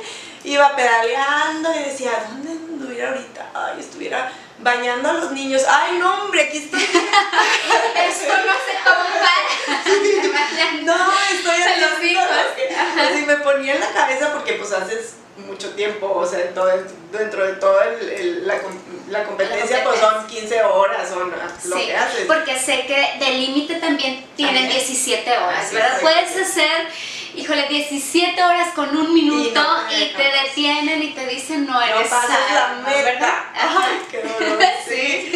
iba 0.43 0.75
pedaleando 0.75 1.73
y 1.75 1.83
decía, 1.89 2.11
¿dónde 2.29 2.51
anduviera 2.51 3.09
ahorita? 3.09 3.49
Ay, 3.53 3.79
estuviera 3.79 4.31
bañando 4.59 5.09
a 5.09 5.13
los 5.13 5.31
niños. 5.31 5.63
Ay, 5.67 5.97
no, 5.97 6.23
hombre, 6.23 6.43
aquí 6.43 6.57
estoy. 6.57 6.81
Esto 7.95 8.33
no 8.45 8.53
se 8.53 8.75
compara. 8.83 9.31
No, 10.83 10.93
estoy 11.31 11.61
haciendo 11.61 12.21
Así 13.01 13.25
me 13.25 13.37
ponía 13.37 13.75
en 13.75 13.81
la 13.81 13.91
cabeza 13.91 14.33
porque 14.33 14.53
pues 14.53 14.71
haces 14.71 15.13
mucho 15.37 15.69
tiempo, 15.71 16.11
o 16.13 16.25
sea, 16.25 16.53
todo 16.53 16.69
el- 16.71 16.85
dentro 17.11 17.45
de 17.45 17.53
toda 17.53 17.85
la, 18.43 18.55
la 19.11 19.23
competencia 19.25 19.83
pues 19.83 19.99
son 19.99 20.25
15 20.27 20.63
horas, 20.63 21.09
son 21.09 21.29
lo 21.31 21.75
Sí, 21.77 21.85
que 21.85 21.95
haces. 21.95 22.25
porque 22.27 22.57
sé 22.57 22.85
que 22.85 23.23
de 23.23 23.31
límite 23.33 23.75
también 23.75 24.25
tienen 24.35 24.63
También. 24.63 24.79
17 24.85 25.37
horas, 25.37 25.65
Así 25.65 25.75
¿verdad? 25.75 25.95
es. 25.95 26.01
Puedes 26.01 26.49
hacer, 26.49 26.87
híjole, 27.35 27.67
17 27.67 28.43
horas 28.43 28.69
con 28.73 28.95
un 28.95 29.13
minuto 29.13 29.61
no 29.61 29.91
y 29.91 30.05
te 30.13 30.23
detienen 30.23 31.03
y 31.03 31.09
te 31.13 31.27
dicen 31.27 31.65
no 31.65 31.73
no 31.73 31.81
eres 31.81 32.07
pasas 32.07 32.29
la 32.29 32.37
salva", 32.67 32.89
¿verdad? 32.89 33.11
meta. 33.13 33.51
Ajá. 33.53 33.85
Ay, 33.91 34.01
qué 34.09 34.21
dolor. 34.23 34.59
Sí. 34.87 35.31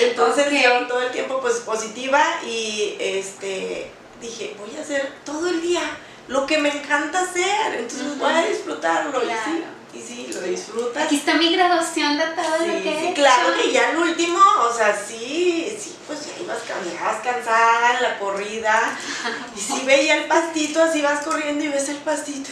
Entonces 0.00 0.46
Ok. 0.46 0.52
yo 0.62 0.86
todo 0.86 1.02
el 1.02 1.10
tiempo 1.10 1.40
pues 1.40 1.54
positiva 1.60 2.22
y 2.46 2.96
este 3.00 3.90
dije, 4.20 4.54
voy 4.58 4.76
a 4.76 4.80
hacer 4.82 5.12
todo 5.24 5.48
el 5.48 5.60
día 5.62 5.80
lo 6.28 6.46
que 6.46 6.58
me 6.58 6.68
encanta 6.68 7.20
hacer, 7.22 7.74
entonces 7.78 8.16
voy 8.18 8.32
a 8.32 8.42
disfrutarlo 8.42 9.20
Claro. 9.20 9.40
sí, 9.44 9.64
y 9.94 10.00
sí, 10.00 10.30
lo 10.32 10.40
disfrutas. 10.40 11.04
Aquí 11.04 11.16
está 11.16 11.34
mi 11.34 11.54
graduación 11.54 12.16
de 12.18 12.24
todo 12.26 12.58
lo 12.58 12.64
Sí, 12.64 12.80
que 12.82 12.88
he 12.96 13.00
sí, 13.00 13.06
hecho. 13.06 13.14
claro 13.14 13.54
que 13.60 13.72
ya 13.72 13.90
el 13.90 13.98
último, 13.98 14.38
o 14.68 14.72
sea, 14.74 14.96
sí, 15.06 15.76
sí, 15.78 15.94
pues 16.06 16.20
ya 16.26 16.42
ibas, 16.42 16.58
can- 16.66 16.78
ibas 16.90 17.16
cansada 17.22 17.96
en 17.96 18.02
la 18.02 18.18
corrida 18.18 18.96
y 19.56 19.60
sí 19.60 19.82
veía 19.86 20.16
el 20.16 20.24
pastito, 20.24 20.82
así 20.82 21.02
vas 21.02 21.24
corriendo 21.24 21.64
y 21.64 21.68
ves 21.68 21.88
el 21.90 21.96
pastito, 21.98 22.50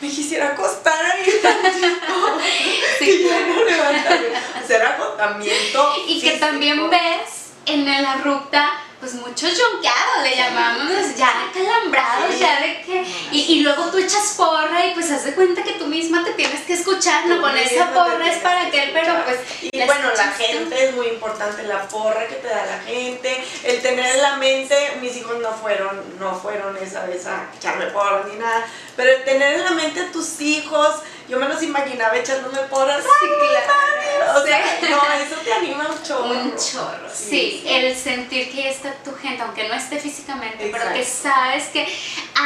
me 0.00 0.08
quisiera 0.08 0.48
acostar 0.50 1.04
ahí 1.04 1.26
tantito, 1.42 2.38
Sí, 3.00 3.10
y 3.10 3.28
ya 3.28 3.40
no 3.40 3.64
levantarme, 3.64 4.28
hacer 4.62 4.82
agotamiento 4.82 5.94
Y 6.06 6.20
que 6.20 6.32
también 6.38 6.88
ves 6.90 7.48
en 7.66 7.84
la 7.84 8.14
ruta, 8.16 8.70
pues 9.00 9.14
muchos 9.14 9.56
yonqueados 9.56 10.22
le 10.24 10.36
llamamos, 10.36 11.14
ya 11.16 11.32
calambrados, 11.54 12.34
Sí. 12.34 12.40
ya 12.40 12.60
de 12.60 12.82
que. 12.82 13.04
Y, 13.32 13.40
y 13.52 13.60
luego 13.60 13.84
tú 13.90 13.98
echas 13.98 14.34
porra 14.36 14.86
y 14.86 14.94
pues 14.94 15.10
haz 15.10 15.24
de 15.24 15.34
cuenta 15.34 15.62
que 15.62 15.72
tú 15.72 15.86
misma 15.86 16.24
te 16.24 16.32
tienes 16.32 16.62
que 16.62 16.72
escuchar, 16.74 17.26
no 17.26 17.40
con 17.40 17.56
esa 17.56 17.92
porra 17.92 18.26
es 18.30 18.38
para 18.38 18.70
que 18.70 18.80
aquel, 18.80 18.92
pero 18.92 19.24
pues. 19.24 19.38
Y 19.62 19.78
la 19.78 19.86
bueno, 19.86 20.08
la 20.16 20.32
tú. 20.32 20.42
gente 20.42 20.88
es 20.88 20.94
muy 20.96 21.06
importante, 21.06 21.62
la 21.62 21.86
porra 21.88 22.26
que 22.26 22.34
te 22.36 22.48
da 22.48 22.66
la 22.66 22.78
gente, 22.80 23.44
el 23.64 23.80
tener 23.82 24.16
en 24.16 24.22
la 24.22 24.36
mente, 24.36 24.98
mis 25.00 25.16
hijos 25.16 25.38
no 25.40 25.52
fueron, 25.52 26.18
no 26.18 26.34
fueron 26.34 26.76
esa 26.78 27.06
vez 27.06 27.26
a 27.26 27.46
echarme 27.56 27.86
porra 27.86 28.24
ni 28.30 28.36
nada, 28.36 28.66
pero 28.96 29.10
el 29.12 29.24
tener 29.24 29.54
en 29.54 29.64
la 29.64 29.70
mente 29.72 30.00
a 30.00 30.10
tus 30.10 30.40
hijos, 30.40 30.96
yo 31.28 31.38
me 31.38 31.48
los 31.48 31.62
imaginaba 31.62 32.16
echándome 32.16 32.58
porras, 32.62 33.02
Sí, 33.02 33.26
claro. 33.38 34.40
o 34.40 34.46
sea, 34.46 34.58
no, 34.90 35.12
eso 35.22 35.36
te 35.44 35.52
anima 35.52 35.88
un 35.88 36.02
chorro. 36.02 36.24
Un 36.26 36.56
chorro, 36.56 37.08
sí, 37.12 37.64
el 37.66 37.94
sentir 37.96 38.50
que 38.50 38.68
está 38.70 38.92
tu 39.04 39.14
gente, 39.14 39.42
aunque 39.42 39.68
no 39.68 39.74
esté 39.74 39.98
físicamente, 39.98 40.70
pero 40.72 40.92
que 40.92 41.04
sabes 41.04 41.66
que 41.66 41.86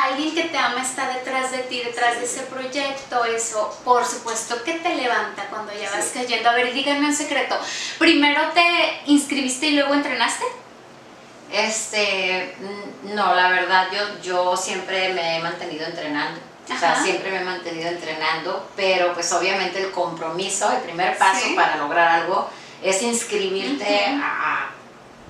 alguien 0.05 0.35
que 0.35 0.45
te 0.45 0.59
ama 0.59 0.83
está 0.83 1.09
detrás 1.09 1.53
de 1.53 1.59
ti, 1.59 1.83
detrás 1.85 2.19
de 2.19 2.25
ese 2.25 2.41
proyecto, 2.43 3.25
eso 3.25 3.79
por 3.85 4.05
supuesto 4.05 4.63
que 4.65 4.75
te 4.75 4.95
levanta 4.95 5.47
cuando 5.49 5.73
ya 5.73 5.91
vas 5.91 6.11
cayendo. 6.13 6.51
A 6.51 6.55
ver, 6.55 6.73
díganme 6.75 7.07
un 7.07 7.15
secreto, 7.15 7.57
¿primero 7.99 8.43
te 8.53 9.01
inscribiste 9.07 9.67
y 9.67 9.77
luego 9.77 9.95
entrenaste? 9.95 10.45
Este, 11.53 12.55
no, 13.15 13.35
la 13.35 13.49
verdad, 13.51 13.89
yo, 13.93 14.21
yo 14.23 14.57
siempre 14.57 15.13
me 15.13 15.37
he 15.37 15.41
mantenido 15.41 15.85
entrenando. 15.87 16.41
O 16.65 16.79
sea, 16.79 16.93
Ajá. 16.93 17.03
siempre 17.03 17.31
me 17.31 17.39
he 17.39 17.45
mantenido 17.45 17.89
entrenando, 17.89 18.69
pero 18.77 19.13
pues 19.15 19.33
obviamente 19.33 19.81
el 19.83 19.91
compromiso, 19.91 20.71
el 20.71 20.79
primer 20.79 21.19
paso 21.19 21.41
Sí. 21.45 21.55
para 21.55 21.77
lograr 21.77 22.09
algo 22.21 22.49
es 22.83 23.03
inscribirte 23.03 24.07
Ujú. 24.15 24.23
a- 24.23 24.27
a- 24.27 24.69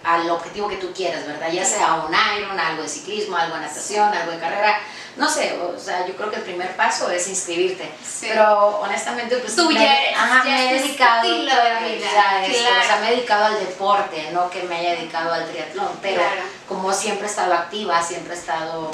al 0.05 0.29
objetivo 0.31 0.68
que 0.68 0.77
tú 0.77 0.92
quieras, 0.92 1.27
¿verdad? 1.27 1.51
Ya 1.53 1.64
sea 1.64 1.95
un 1.95 2.12
Iron, 2.37 2.59
algo 2.59 2.83
de 2.83 2.88
ciclismo, 2.88 3.37
algo 3.37 3.55
de 3.55 3.62
natación, 3.62 4.12
algo 4.12 4.33
de 4.33 4.38
carrera, 4.40 4.81
no 5.16 5.29
sé, 5.29 5.57
o 5.62 5.79
sea, 5.79 6.05
yo 6.07 6.14
creo 6.16 6.29
que 6.31 6.37
el 6.37 6.42
primer 6.42 6.75
paso 6.77 7.09
es 7.11 7.29
inscribirte. 7.29 7.88
Sí. 8.05 8.27
Pero 8.29 8.79
honestamente, 8.81 9.37
pues 9.37 9.55
Tú 9.55 9.71
me, 9.71 9.75
ya 9.81 9.95
eres- 10.03 10.16
ajá, 10.18 10.42
ya 10.45 10.51
me 10.51 10.71
he 10.71 10.75
dedicado 10.83 11.23
de 11.29 11.38
vida, 11.38 11.81
vida 11.81 12.31
a 12.31 12.45
esto, 12.45 12.59
claro. 12.59 12.81
o 12.81 12.87
sea, 12.87 12.97
me 12.97 13.09
he 13.09 13.11
dedicado 13.16 13.45
al 13.45 13.59
deporte, 13.61 14.29
no 14.33 14.51
que 14.51 14.62
me 14.64 14.77
haya 14.77 14.90
dedicado 14.97 15.33
al 15.33 15.49
triatlón, 15.49 15.90
pero 16.03 16.16
Claro. 16.21 16.42
como 16.68 16.92
siempre 16.92 17.27
he 17.27 17.31
estado 17.31 17.55
activa, 17.55 18.03
siempre 18.03 18.35
he 18.35 18.38
estado... 18.38 18.90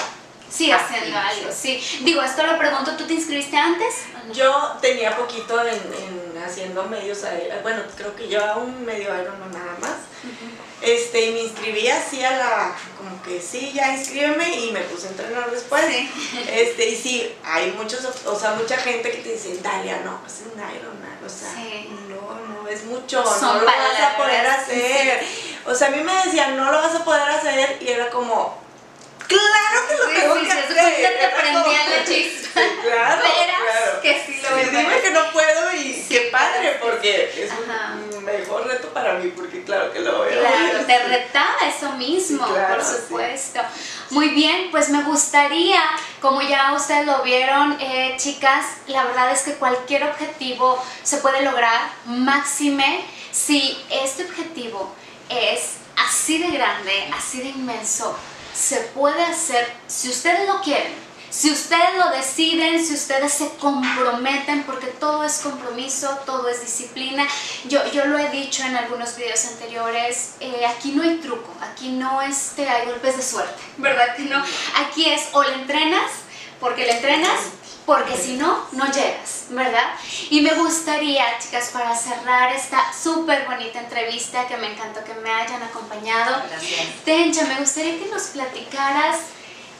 Sí, 0.51 0.71
haciendo 0.71 1.17
activa, 1.19 1.29
algo, 1.29 1.51
sí. 1.53 1.83
Digo, 2.03 2.23
esto 2.23 2.47
lo 2.47 2.59
pregunto, 2.59 2.97
¿tú 2.97 3.07
te 3.07 3.15
inscribiste 3.15 3.57
antes? 3.57 3.95
Yo 4.33 4.77
tenía 4.81 5.17
poquito 5.17 5.61
en, 5.61 5.75
en 5.77 6.43
haciendo 6.43 6.85
medios, 6.85 7.19
bueno, 7.63 7.83
creo 7.97 8.15
que 8.17 8.29
llevaba 8.29 8.57
un 8.57 8.85
medio 8.85 9.09
Ironman 9.09 9.51
nada 9.53 9.77
más. 9.81 9.97
Este, 10.81 11.27
y 11.27 11.33
me 11.33 11.41
inscribí 11.41 11.89
así 11.89 12.23
a 12.25 12.37
la, 12.37 12.77
como 12.97 13.21
que 13.23 13.41
sí, 13.41 13.73
ya 13.75 13.97
inscríbeme 13.97 14.49
y 14.59 14.71
me 14.71 14.81
puse 14.83 15.09
a 15.09 15.11
entrenar 15.11 15.51
después. 15.51 15.85
Sí. 15.87 16.11
Este, 16.51 16.89
y 16.89 16.97
sí, 16.97 17.35
hay 17.45 17.73
muchos, 17.73 18.05
o 18.25 18.39
sea, 18.39 18.53
mucha 18.53 18.77
gente 18.77 19.11
que 19.11 19.19
te 19.19 19.33
dice, 19.33 19.59
Dalia, 19.61 20.03
no, 20.05 20.21
es 20.27 20.43
un 20.47 20.53
Ironman, 20.53 21.19
o 21.25 21.29
sea, 21.29 21.53
Sí. 21.55 21.91
no, 22.09 22.63
no, 22.63 22.69
es 22.69 22.85
mucho, 22.85 23.25
Son 23.25 23.59
no 23.59 23.61
lo 23.61 23.67
vas 23.67 24.01
a 24.03 24.17
poder 24.17 24.47
sí, 24.47 24.51
hacer. 24.51 25.27
O 25.67 25.75
sea, 25.75 25.89
a 25.89 25.91
mí 25.91 26.01
me 26.03 26.15
decían, 26.25 26.57
no 26.57 26.71
lo 26.71 26.79
vas 26.79 26.95
a 26.95 27.05
poder 27.05 27.29
hacer, 27.29 27.79
y 27.81 27.89
era 27.89 28.09
como, 28.11 28.57
claro 29.59 29.89
que 29.89 29.97
lo 29.97 30.07
tengo 30.21 30.35
sí, 30.35 30.41
que 30.41 30.53
sí, 30.53 30.59
hacer. 30.59 31.19
te 31.19 31.29
prendía 31.29 31.89
la 31.89 32.05
chispa. 32.05 32.61
Claro, 32.83 33.23
Verás 33.23 33.63
claro. 33.73 34.01
que 34.03 34.23
sí 34.27 34.41
lo 34.43 34.51
voy 34.57 34.65
dime 34.65 35.01
que 35.01 35.11
no 35.11 35.31
puedo 35.33 35.73
y 35.75 36.07
qué 36.09 36.29
padre, 36.33 36.79
porque 36.81 37.45
es 37.45 37.51
Ajá. 37.51 37.95
un 38.17 38.25
mejor 38.25 38.67
reto 38.67 38.89
para 38.89 39.15
mí, 39.15 39.33
porque 39.37 39.63
claro 39.63 39.93
que 39.93 40.01
lo 40.01 40.19
voy 40.19 40.29
a 40.33 40.39
Claro, 40.39 40.87
te 40.87 40.99
retaba 41.05 41.57
eso 41.69 41.93
mismo, 41.93 42.47
claro, 42.47 42.77
por 42.77 42.85
supuesto. 42.85 43.61
Muy 44.11 44.31
bien, 44.31 44.71
pues 44.71 44.89
me 44.89 45.03
gustaría, 45.03 45.81
como 46.21 46.41
ya 46.43 46.73
ustedes 46.73 47.07
lo 47.07 47.23
vieron, 47.23 47.77
eh, 47.81 48.15
chicas, 48.17 48.65
la 48.87 49.05
verdad 49.05 49.31
es 49.31 49.43
que 49.43 49.53
cualquier 49.55 50.05
objetivo 50.05 50.83
se 51.03 51.19
puede 51.19 51.43
lograr, 51.43 51.81
máxime, 52.07 53.05
si 53.31 53.79
este 53.91 54.25
objetivo 54.25 54.93
es 55.29 55.75
así 55.97 56.39
de 56.39 56.49
grande, 56.57 57.11
así 57.17 57.39
de 57.41 57.49
inmenso, 57.51 58.19
se 58.59 58.77
puede 58.77 59.23
hacer 59.23 59.73
si 59.87 60.09
ustedes 60.09 60.49
lo 60.49 60.61
quieren. 60.61 60.93
Si 61.31 61.51
ustedes 61.51 61.95
lo 61.99 62.09
deciden, 62.11 62.85
si 62.85 62.95
ustedes 62.95 63.35
se 63.35 63.51
comprometen, 63.57 64.63
porque 64.65 64.87
todo 64.87 65.25
es 65.25 65.41
compromiso, 65.41 66.09
todo 66.25 66.49
es 66.49 66.63
disciplina. 66.63 67.29
Yo, 67.69 67.87
yo 67.93 68.07
lo 68.07 68.19
he 68.19 68.31
dicho 68.31 68.63
en 68.65 68.75
algunos 68.75 69.15
videos 69.15 69.45
anteriores, 69.45 70.37
eh, 70.41 70.65
aquí 70.67 70.93
no 70.93 71.03
hay 71.03 71.19
truco, 71.19 71.53
aquí 71.61 71.91
no 71.91 72.23
este, 72.23 72.67
hay 72.67 72.87
golpes 72.87 73.19
de 73.19 73.23
suerte, 73.23 73.63
¿verdad 73.77 74.17
que 74.17 74.23
no? 74.23 74.43
Aquí 74.77 75.11
es 75.11 75.29
o 75.33 75.43
le 75.43 75.53
entrenas, 75.53 76.11
porque 76.61 76.87
le 76.87 76.93
entrenas, 76.93 77.39
porque 77.89 78.19
si 78.19 78.35
no, 78.35 78.67
no 78.73 78.85
llegas, 78.93 79.47
¿verdad? 79.49 79.95
Y 80.29 80.43
me 80.43 80.53
gustaría, 80.53 81.25
chicas, 81.39 81.71
para 81.73 81.97
cerrar 81.97 82.53
esta 82.53 82.93
súper 82.93 83.47
bonita 83.47 83.81
entrevista, 83.81 84.47
que 84.47 84.59
me 84.59 84.75
encantó 84.75 85.03
que 85.03 85.15
me 85.15 85.31
hayan 85.31 85.63
acompañado, 85.63 86.43
Gracias. 86.51 86.87
Tencha, 87.07 87.47
me 87.47 87.59
gustaría 87.59 87.99
que 87.99 88.11
nos 88.11 88.25
platicaras 88.25 89.21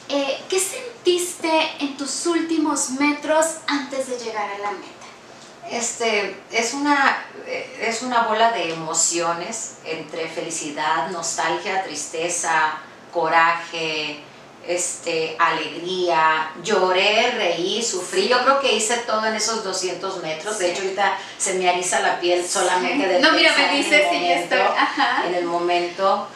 eh, 0.09 0.43
qué 0.49 0.59
sentiste 0.59 1.51
en 1.81 1.97
tus 1.97 2.25
últimos 2.25 2.89
metros 2.99 3.45
antes 3.67 4.07
de 4.07 4.17
llegar 4.17 4.49
a 4.53 4.57
la 4.57 4.71
meta. 4.71 5.69
Este, 5.69 6.35
es 6.49 6.73
una, 6.73 7.27
eh, 7.45 7.85
es 7.89 8.01
una 8.01 8.23
bola 8.23 8.51
de 8.53 8.73
emociones 8.73 9.75
entre 9.85 10.27
felicidad, 10.27 11.11
nostalgia, 11.11 11.83
tristeza, 11.83 12.79
coraje, 13.13 14.23
este, 14.69 15.35
alegría, 15.39 16.51
lloré, 16.63 17.31
reí, 17.31 17.81
sufrí. 17.83 18.27
Yo 18.27 18.41
creo 18.43 18.59
que 18.59 18.71
hice 18.73 18.97
todo 18.99 19.25
en 19.25 19.33
esos 19.35 19.63
200 19.63 20.21
metros. 20.21 20.59
De 20.59 20.65
Sí. 20.65 20.71
hecho, 20.71 20.81
ahorita 20.83 21.17
se 21.37 21.55
me 21.55 21.69
eriza 21.69 21.99
la 22.01 22.19
piel 22.19 22.47
solamente 22.47 23.07
de 23.07 23.19
No, 23.19 23.31
mira, 23.33 23.51
me 23.57 23.75
dices 23.77 24.03
ya 24.11 24.33
estoy. 24.35 24.59
Ajá. 24.59 25.23
En 25.27 25.35
el 25.35 25.45
momento. 25.45 26.27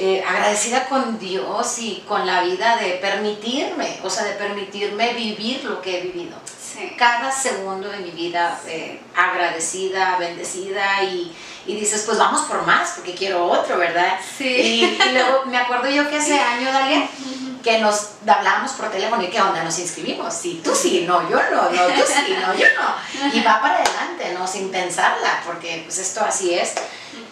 eh, 0.00 0.22
agradecida 0.24 0.86
con 0.88 1.18
Dios 1.18 1.76
y 1.80 2.04
con 2.06 2.24
la 2.24 2.42
vida 2.42 2.76
de 2.76 2.90
permitirme, 3.02 3.98
o 4.04 4.08
sea, 4.10 4.22
de 4.22 4.34
permitirme 4.34 5.12
vivir 5.14 5.64
lo 5.64 5.82
que 5.82 5.98
he 5.98 6.02
vivido 6.02 6.36
Sí. 6.78 6.94
cada 6.96 7.30
segundo 7.30 7.88
de 7.88 7.98
mi 7.98 8.10
vida 8.10 8.58
eh, 8.66 9.00
agradecida, 9.16 10.16
bendecida 10.18 11.02
y, 11.02 11.34
y 11.66 11.74
dices, 11.74 12.04
pues 12.06 12.18
vamos 12.18 12.42
por 12.42 12.64
más, 12.64 12.92
porque 12.96 13.14
quiero 13.14 13.44
otro, 13.44 13.78
¿verdad? 13.78 14.18
Sí. 14.38 14.46
Y, 14.46 14.84
y 15.02 15.12
luego 15.12 15.46
me 15.46 15.58
acuerdo 15.58 15.88
yo 15.88 16.08
que 16.08 16.16
ese 16.18 16.38
año, 16.38 16.72
Dalia, 16.72 17.08
que 17.62 17.78
nos 17.78 18.10
hablábamos 18.26 18.72
por 18.72 18.90
teléfono 18.90 19.22
y 19.22 19.28
qué 19.28 19.40
onda, 19.40 19.62
nos 19.64 19.78
inscribimos. 19.78 20.32
Sí, 20.32 20.60
tú 20.64 20.74
sí, 20.74 21.04
no, 21.06 21.28
yo 21.28 21.36
no, 21.50 21.70
no, 21.70 21.86
tú 21.88 22.02
sí, 22.06 22.36
no, 22.40 22.54
yo 22.54 22.66
no. 22.76 23.34
Y 23.34 23.40
va 23.42 23.60
para 23.60 23.74
adelante, 23.74 24.34
¿no? 24.38 24.46
Sin 24.46 24.70
pensarla, 24.70 25.42
porque 25.44 25.82
pues 25.84 25.98
esto 25.98 26.24
así 26.24 26.54
es. 26.54 26.74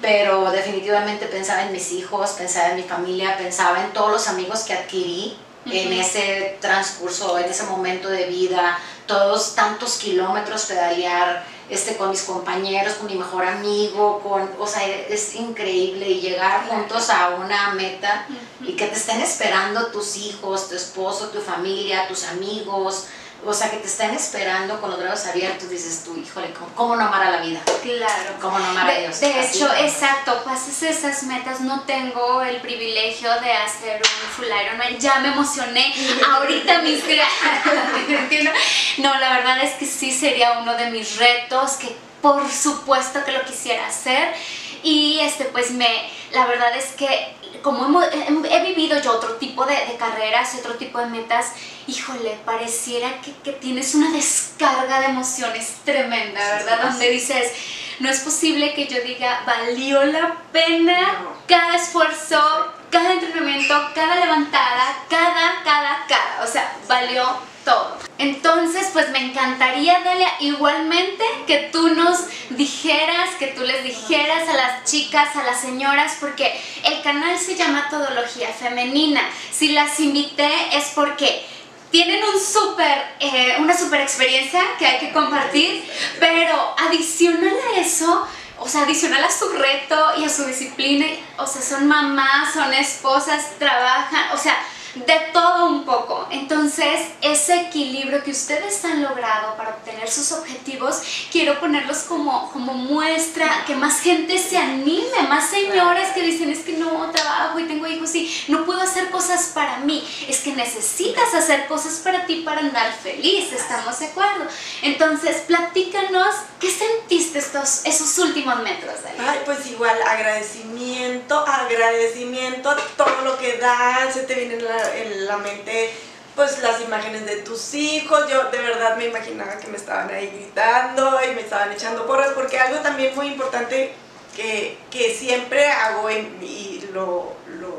Pero 0.02 0.50
definitivamente 0.50 1.26
pensaba 1.26 1.62
en 1.62 1.72
mis 1.72 1.92
hijos, 1.92 2.30
pensaba 2.32 2.68
en 2.68 2.76
mi 2.76 2.82
familia, 2.82 3.36
pensaba 3.38 3.80
en 3.80 3.92
todos 3.92 4.10
los 4.10 4.28
amigos 4.28 4.64
que 4.64 4.74
adquirí 4.74 5.38
en 5.70 5.92
ese 5.92 6.58
transcurso, 6.60 7.38
en 7.38 7.46
ese 7.46 7.64
momento 7.64 8.08
de 8.08 8.26
vida, 8.26 8.78
todos 9.06 9.54
tantos 9.54 9.98
kilómetros 9.98 10.66
pedalear 10.66 11.44
este, 11.68 11.96
con 11.96 12.10
mis 12.10 12.22
compañeros, 12.22 12.94
con 12.94 13.06
mi 13.06 13.16
mejor 13.16 13.44
amigo, 13.44 14.20
con, 14.20 14.48
o 14.58 14.66
sea, 14.66 14.86
es 14.86 15.34
increíble 15.34 16.08
y 16.08 16.20
llegar 16.20 16.68
juntos 16.68 17.10
a 17.10 17.30
una 17.30 17.74
meta 17.74 18.26
y 18.60 18.74
que 18.74 18.86
te 18.86 18.96
estén 18.96 19.20
esperando 19.20 19.88
tus 19.88 20.16
hijos, 20.16 20.68
tu 20.68 20.76
esposo, 20.76 21.28
tu 21.28 21.40
familia, 21.40 22.06
tus 22.06 22.24
amigos, 22.24 23.06
o 23.46 23.54
sea, 23.54 23.70
que 23.70 23.76
te 23.76 23.86
estén 23.86 24.10
esperando 24.10 24.80
con 24.80 24.90
los 24.90 24.98
brazos 24.98 25.28
abiertos, 25.28 25.70
dices 25.70 26.02
tú, 26.04 26.16
híjole, 26.16 26.52
¿cómo, 26.52 26.68
cómo 26.74 26.96
no 26.96 27.04
amar 27.04 27.22
a 27.22 27.30
la 27.30 27.40
vida? 27.42 27.60
Claro. 27.82 28.34
¿Cómo 28.40 28.58
no 28.58 28.66
amar 28.66 28.90
a 28.90 28.98
Dios? 28.98 29.20
de 29.20 29.40
hecho, 29.40 29.68
¿no? 29.68 29.74
exacto, 29.74 30.42
pasas 30.44 30.82
esas 30.82 31.22
metas, 31.24 31.60
no 31.60 31.82
tengo 31.82 32.42
el 32.42 32.60
privilegio 32.60 33.30
de 33.40 33.52
hacer 33.52 34.02
un 34.02 34.30
full 34.30 34.46
Ironman, 34.46 34.98
ya 34.98 35.20
me 35.20 35.28
emocioné, 35.28 35.94
ahorita 36.28 36.82
mis 36.82 37.04
No, 38.98 39.18
la 39.20 39.36
verdad 39.36 39.62
es 39.62 39.74
que 39.74 39.86
sí 39.86 40.10
sería 40.10 40.58
uno 40.58 40.74
de 40.74 40.90
mis 40.90 41.16
retos, 41.16 41.72
que 41.72 41.94
por 42.20 42.50
supuesto 42.50 43.24
que 43.24 43.32
lo 43.32 43.44
quisiera 43.44 43.86
hacer, 43.86 44.34
y 44.82 45.20
este, 45.20 45.44
pues 45.46 45.70
me, 45.70 46.10
la 46.32 46.46
verdad 46.46 46.76
es 46.76 46.86
que 46.92 47.35
como 47.62 47.86
hemos- 47.86 48.04
he, 48.12 48.56
he 48.56 48.62
vivido 48.62 49.00
yo 49.00 49.12
otro 49.12 49.34
tipo 49.36 49.64
de, 49.66 49.74
de 49.74 49.96
carreras 49.96 50.54
y 50.54 50.58
otro 50.58 50.74
tipo 50.74 50.98
de 50.98 51.06
metas, 51.06 51.52
híjole, 51.86 52.36
pareciera 52.44 53.20
que, 53.20 53.32
que 53.44 53.52
tienes 53.52 53.94
una 53.94 54.10
descarga 54.12 55.00
de 55.00 55.06
emociones 55.06 55.74
tremenda, 55.84 56.40
¿verdad? 56.40 56.82
Donde 56.90 57.10
dices, 57.10 57.52
no 58.00 58.08
es 58.10 58.20
posible 58.20 58.74
que 58.74 58.86
yo 58.86 59.00
diga, 59.02 59.42
valió 59.46 60.04
la 60.04 60.36
pena 60.52 61.00
No. 61.22 61.32
cada 61.46 61.76
esfuerzo, 61.76 62.72
cada 62.90 63.12
entrenamiento, 63.12 63.74
cada 63.94 64.16
levantada, 64.16 64.96
cada, 65.08 65.62
cada, 65.64 66.04
cada, 66.08 66.44
o 66.44 66.46
sea, 66.46 66.76
valió 66.88 67.24
todo. 67.66 67.98
Entonces, 68.16 68.88
pues 68.94 69.10
me 69.10 69.18
encantaría, 69.18 70.00
Dalia, 70.00 70.30
igualmente 70.40 71.22
que 71.46 71.68
tú 71.70 71.88
nos 71.90 72.20
dijeras, 72.50 73.34
que 73.38 73.48
tú 73.48 73.62
les 73.62 73.84
dijeras 73.84 74.48
a 74.48 74.54
las 74.54 74.84
chicas, 74.84 75.36
a 75.36 75.42
las 75.42 75.60
señoras, 75.60 76.16
porque 76.18 76.58
el 76.84 77.02
canal 77.02 77.38
se 77.38 77.56
llama 77.56 77.88
Todología 77.90 78.48
Femenina. 78.48 79.20
Si 79.52 79.72
las 79.72 80.00
invité 80.00 80.50
es 80.72 80.92
porque 80.94 81.44
tienen 81.90 82.22
un 82.24 82.40
súper, 82.40 83.04
eh, 83.20 83.56
una 83.58 83.76
super 83.76 84.00
experiencia 84.00 84.62
que 84.78 84.86
hay 84.86 84.98
que 84.98 85.12
compartir, 85.12 85.84
pero 86.18 86.74
adicional 86.78 87.54
a 87.74 87.80
eso, 87.80 88.26
o 88.58 88.68
sea, 88.68 88.82
adicional 88.82 89.22
a 89.22 89.30
su 89.30 89.50
reto 89.50 90.12
y 90.18 90.24
a 90.24 90.28
su 90.28 90.44
disciplina, 90.46 91.06
o 91.36 91.46
sea, 91.46 91.60
son 91.60 91.86
mamás, 91.86 92.54
son 92.54 92.72
esposas, 92.72 93.58
trabajan, 93.58 94.32
o 94.32 94.38
sea, 94.38 94.56
de 95.04 95.14
todo 95.32 95.66
un 95.66 95.84
poco. 95.84 96.26
Entonces, 96.30 97.00
ese 97.20 97.62
equilibrio 97.62 98.22
que 98.22 98.30
ustedes 98.30 98.84
han 98.84 99.02
logrado 99.02 99.56
para 99.56 99.70
obtener 99.70 100.08
sus 100.10 100.32
objetivos, 100.32 101.02
quiero 101.30 101.60
ponerlos 101.60 101.98
como, 101.98 102.50
como 102.52 102.74
muestra, 102.74 103.64
que 103.66 103.74
más 103.74 104.00
gente 104.00 104.38
se 104.38 104.56
anime, 104.56 105.22
más 105.28 105.50
señores 105.50 106.08
que 106.10 106.22
dicen, 106.22 106.50
es 106.50 106.60
que 106.60 106.72
no 106.72 107.10
trabajo 107.10 107.58
y 107.58 107.64
tengo 107.64 107.86
hijos 107.86 108.14
y 108.14 108.32
no 108.48 108.64
puedo 108.64 108.80
hacer 108.80 109.10
cosas 109.10 109.50
para 109.54 109.78
mí. 109.78 110.06
Es 110.28 110.40
que 110.40 110.52
necesitas 110.52 111.34
hacer 111.34 111.66
cosas 111.66 112.00
para 112.02 112.26
ti 112.26 112.42
para 112.44 112.60
andar 112.60 112.92
feliz, 112.92 113.52
¿estamos 113.52 113.98
de 113.98 114.06
acuerdo? 114.06 114.44
Entonces, 114.82 115.42
platícanos, 115.46 116.34
¿qué 116.60 116.70
sentiste 116.70 117.38
estos, 117.38 117.84
esos 117.84 118.16
últimos 118.18 118.56
metros? 118.62 118.94
Ay, 119.18 119.40
pues 119.44 119.66
igual, 119.66 119.96
agradecimiento, 120.02 121.38
agradecimiento 121.38 122.74
todo 122.96 123.22
lo 123.24 123.38
que 123.38 123.58
dan, 123.58 124.12
se 124.12 124.22
te 124.22 124.34
viene 124.34 124.54
en 124.54 124.64
la, 124.64 124.85
en 124.94 125.26
la 125.26 125.36
mente 125.38 125.90
pues 126.36 126.60
las 126.60 126.82
imágenes 126.82 127.24
de 127.24 127.36
tus 127.36 127.72
hijos, 127.72 128.28
yo 128.28 128.50
de 128.50 128.58
verdad 128.58 128.98
me 128.98 129.06
imaginaba 129.06 129.58
que 129.58 129.68
me 129.68 129.78
estaban 129.78 130.10
ahí 130.10 130.26
gritando 130.26 131.18
y 131.24 131.34
me 131.34 131.40
estaban 131.40 131.72
echando 131.72 132.06
porras, 132.06 132.32
porque 132.34 132.60
algo 132.60 132.80
también 132.80 133.14
muy 133.14 133.28
importante 133.28 133.94
que, 134.36 134.76
que 134.90 135.14
siempre 135.14 135.66
hago 135.66 136.10
y 136.10 136.86
lo, 136.92 137.34
lo 137.58 137.78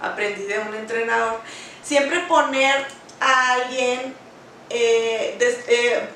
aprendí 0.00 0.42
de 0.42 0.58
un 0.58 0.74
entrenador, 0.74 1.40
siempre 1.82 2.20
poner 2.26 2.84
a 3.20 3.52
alguien, 3.52 4.14
eh, 4.68 5.38
eh, 5.68 6.08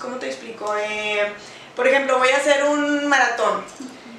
¿cómo 0.00 0.16
te 0.16 0.26
explico? 0.26 0.74
Eh, 0.76 1.32
por 1.76 1.86
ejemplo, 1.86 2.18
voy 2.18 2.30
a 2.30 2.38
hacer 2.38 2.64
un 2.64 3.06
maratón, 3.06 3.64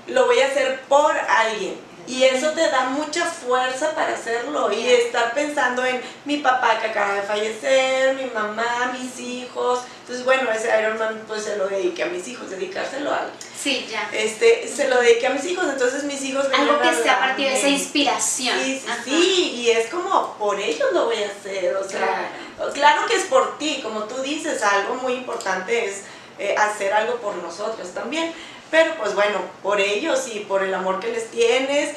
lo 0.07 0.27
voy 0.27 0.39
a 0.39 0.47
hacer 0.47 0.79
por 0.87 1.11
alguien 1.17 1.84
y 2.07 2.23
eso 2.23 2.51
te 2.51 2.69
da 2.69 2.85
mucha 2.89 3.25
fuerza 3.25 3.95
para 3.95 4.13
hacerlo 4.13 4.71
y 4.71 4.87
estar 4.87 5.33
pensando 5.33 5.83
en 5.85 6.01
mi 6.25 6.37
papá 6.37 6.79
que 6.79 6.87
acaba 6.87 7.15
de 7.15 7.21
fallecer, 7.23 8.15
mi 8.15 8.25
mamá, 8.25 8.93
mis 8.99 9.19
hijos. 9.19 9.81
Entonces, 10.01 10.23
bueno, 10.23 10.51
ese 10.51 10.69
Ironman 10.79 11.23
pues 11.27 11.43
se 11.43 11.57
lo 11.57 11.67
dediqué 11.67 12.03
a 12.03 12.07
mis 12.07 12.27
hijos, 12.27 12.49
dedicárselo 12.51 13.11
a 13.11 13.21
alguien. 13.21 13.35
Sí, 13.59 13.87
ya. 13.89 14.07
Este, 14.13 14.67
se 14.67 14.87
lo 14.87 15.01
dediqué 15.01 15.27
a 15.27 15.31
mis 15.31 15.45
hijos, 15.45 15.65
entonces 15.67 16.03
mis 16.03 16.21
hijos... 16.21 16.45
Algo 16.55 16.79
que 16.79 16.89
esté 16.89 17.09
a 17.09 17.19
partir 17.19 17.47
de 17.49 17.57
esa 17.57 17.69
inspiración. 17.69 18.55
Sí, 18.63 18.83
sí, 19.03 19.51
y 19.55 19.71
es 19.71 19.89
como, 19.89 20.35
por 20.37 20.59
ellos 20.59 20.89
lo 20.93 21.05
voy 21.05 21.23
a 21.23 21.27
hacer, 21.27 21.75
o 21.75 21.89
sea, 21.89 22.29
claro, 22.73 23.07
que 23.07 23.15
es 23.15 23.23
por 23.23 23.57
ti, 23.57 23.79
como 23.81 24.03
tú 24.03 24.21
dices, 24.21 24.61
algo 24.61 24.95
muy 24.95 25.13
importante 25.13 25.85
es 25.85 26.03
eh, 26.37 26.53
hacer 26.55 26.93
algo 26.93 27.15
por 27.15 27.35
nosotros 27.37 27.89
también 27.93 28.33
pero 28.75 28.93
pues 28.95 29.15
bueno, 29.15 29.39
por 29.63 29.79
ellos 29.79 30.27
y 30.33 30.41
por 30.41 30.61
el 30.61 30.73
amor 30.73 30.99
que 30.99 31.07
les 31.07 31.31
tienes. 31.31 31.91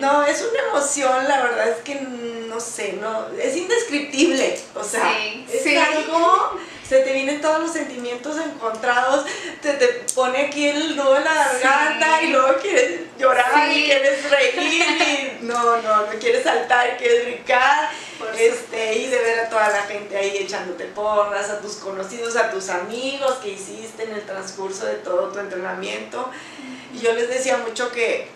No, 0.00 0.24
es 0.24 0.42
una 0.42 0.70
emoción, 0.70 1.28
la 1.28 1.44
verdad 1.44 1.68
es 1.68 1.76
que 1.78 2.00
no 2.00 2.58
sé, 2.58 2.94
no, 3.00 3.28
es 3.40 3.56
indescriptible, 3.56 4.58
o 4.74 4.82
sea, 4.82 5.16
es 5.50 5.78
algo, 5.78 6.58
se 6.86 6.98
te 6.98 7.12
vienen 7.12 7.40
todos 7.40 7.60
los 7.60 7.72
sentimientos 7.72 8.36
encontrados, 8.38 9.24
te, 9.62 9.74
te 9.74 9.86
pone 10.14 10.46
aquí 10.46 10.66
el 10.66 10.96
nudo 10.96 11.16
en 11.16 11.24
la 11.24 11.34
garganta 11.34 12.22
y 12.22 12.26
luego 12.26 12.58
quieres 12.60 13.02
llorar 13.18 13.70
y 13.72 13.84
quieres 13.84 14.28
reír 14.28 15.38
y 15.40 15.44
no, 15.44 15.80
no, 15.80 16.06
no 16.06 16.18
quieres 16.20 16.42
saltar, 16.42 16.98
quieres 16.98 17.24
brincar 17.24 17.90
este, 18.38 18.94
y 18.94 19.06
de 19.06 19.18
ver 19.18 19.40
a 19.40 19.48
toda 19.48 19.68
la 19.68 19.82
gente 19.82 20.16
ahí 20.16 20.36
echándote 20.38 20.84
porras, 20.86 21.50
a 21.50 21.60
tus 21.60 21.76
conocidos, 21.76 22.36
a 22.36 22.50
tus 22.50 22.68
amigos 22.68 23.34
que 23.42 23.50
hiciste 23.50 24.04
en 24.04 24.12
el 24.12 24.26
transcurso 24.26 24.86
de 24.86 24.94
todo 24.96 25.28
tu 25.28 25.38
entrenamiento. 25.38 26.30
Y 26.94 26.98
yo 26.98 27.12
les 27.12 27.28
decía 27.28 27.58
mucho 27.58 27.90
que, 27.90 28.28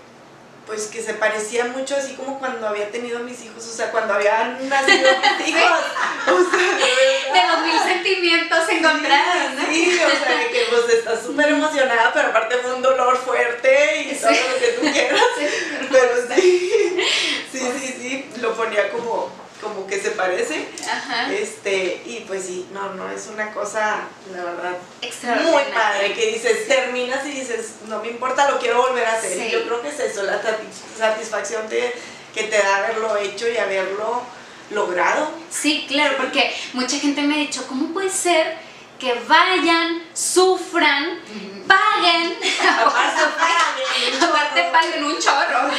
pues 0.66 0.86
que 0.86 1.02
se 1.02 1.14
parecía 1.14 1.64
mucho 1.64 1.96
así 1.96 2.14
como 2.14 2.38
cuando 2.38 2.68
había 2.68 2.90
tenido 2.90 3.18
mis 3.20 3.42
hijos, 3.42 3.66
o 3.66 3.72
sea, 3.72 3.90
cuando 3.90 4.14
habían 4.14 4.68
nacido 4.68 5.10
mis 5.38 5.48
hijos. 5.48 5.80
O 6.28 6.50
sea, 6.50 6.76
de, 6.76 7.48
los 7.48 7.66
mil 7.66 7.80
sentimientos 7.82 8.68
encontrados, 8.68 9.54
¿no? 9.56 9.66
Sí, 9.68 10.00
o 10.04 10.24
sea, 10.24 10.36
de 10.36 10.46
que 10.50 10.66
pues 10.70 10.88
estás 10.90 11.22
súper 11.22 11.48
emocionada, 11.48 12.12
pero 12.12 12.28
aparte 12.28 12.56
fue 12.58 12.74
un 12.74 12.82
dolor 12.82 13.16
fuerte 13.16 14.02
y 14.02 14.14
todo 14.14 14.30
lo 14.30 14.58
que 14.60 14.68
tú 14.68 14.92
quieras. 14.92 15.22
pero 15.90 16.34
sí, 16.34 16.96
sí, 17.50 17.58
sí, 17.80 17.96
sí, 18.00 18.30
lo 18.40 18.54
ponía 18.54 18.90
como 18.92 19.30
como 19.60 19.86
que 19.86 20.00
se 20.00 20.10
parece. 20.12 20.68
Este, 21.30 22.02
y 22.06 22.24
pues 22.26 22.44
sí, 22.44 22.66
no, 22.72 22.94
no, 22.94 23.10
es 23.10 23.28
una 23.28 23.52
cosa, 23.52 24.00
la 24.32 24.44
verdad, 24.44 24.78
muy 25.42 25.62
padre, 25.72 26.14
que 26.14 26.32
dices, 26.32 26.66
terminas 26.68 27.24
y 27.26 27.30
dices, 27.30 27.74
no 27.88 28.00
me 28.00 28.08
importa, 28.08 28.50
lo 28.50 28.58
quiero 28.58 28.82
volver 28.82 29.06
a 29.06 29.14
hacer. 29.14 29.36
Y 29.46 29.50
yo 29.50 29.64
creo 29.64 29.82
que 29.82 29.88
es 29.88 30.00
eso, 30.00 30.22
la 30.22 30.40
satisfacción 30.98 31.68
de, 31.68 31.92
que 32.34 32.44
te 32.44 32.58
da 32.58 32.76
haberlo 32.76 33.16
hecho 33.16 33.48
y 33.48 33.56
haberlo 33.56 34.22
logrado. 34.70 35.30
Sí, 35.50 35.84
claro, 35.88 36.16
porque 36.16 36.54
mucha 36.72 36.98
gente 36.98 37.22
me 37.22 37.34
ha 37.34 37.38
dicho, 37.38 37.66
¿cómo 37.66 37.92
puede 37.92 38.10
ser 38.10 38.56
que 39.00 39.14
vayan, 39.26 40.02
sufran, 40.12 41.20
paguen, 41.66 42.36
aparte 44.20 44.62
paguen 44.72 45.04
un 45.04 45.18
chorro, 45.18 45.70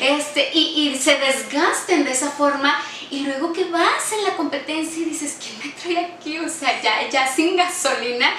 este, 0.00 0.50
y, 0.54 0.88
y 0.88 0.98
se 0.98 1.16
desgasten 1.18 2.04
de 2.04 2.12
esa 2.12 2.30
forma 2.30 2.82
y 3.10 3.20
luego 3.20 3.52
que 3.52 3.64
vas 3.64 4.12
en 4.12 4.24
la 4.24 4.36
competencia 4.36 5.02
y 5.02 5.06
dices, 5.06 5.36
¿quién 5.40 5.58
me 5.58 5.80
trae 5.80 6.14
aquí? 6.14 6.38
O 6.38 6.48
sea, 6.48 6.80
ya, 6.80 7.08
ya 7.08 7.26
sin 7.26 7.56
gasolina. 7.56 8.32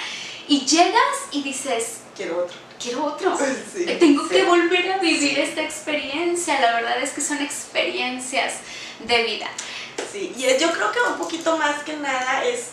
Y 0.47 0.65
llegas 0.65 1.27
y 1.31 1.43
dices, 1.43 1.99
quiero 2.15 2.45
otro. 2.45 2.57
Quiero 2.81 3.05
otro. 3.05 3.37
Tengo 3.99 4.27
que 4.27 4.43
volver 4.43 4.93
a 4.93 4.97
vivir 4.97 5.39
esta 5.39 5.61
experiencia. 5.61 6.59
La 6.59 6.73
verdad 6.75 7.01
es 7.01 7.11
que 7.11 7.21
son 7.21 7.41
experiencias 7.41 8.55
de 8.99 9.23
vida. 9.23 9.47
Sí, 10.11 10.33
y 10.35 10.41
yo 10.59 10.71
creo 10.71 10.91
que 10.91 10.99
un 11.01 11.17
poquito 11.17 11.57
más 11.57 11.83
que 11.83 11.95
nada 11.97 12.45
es 12.45 12.69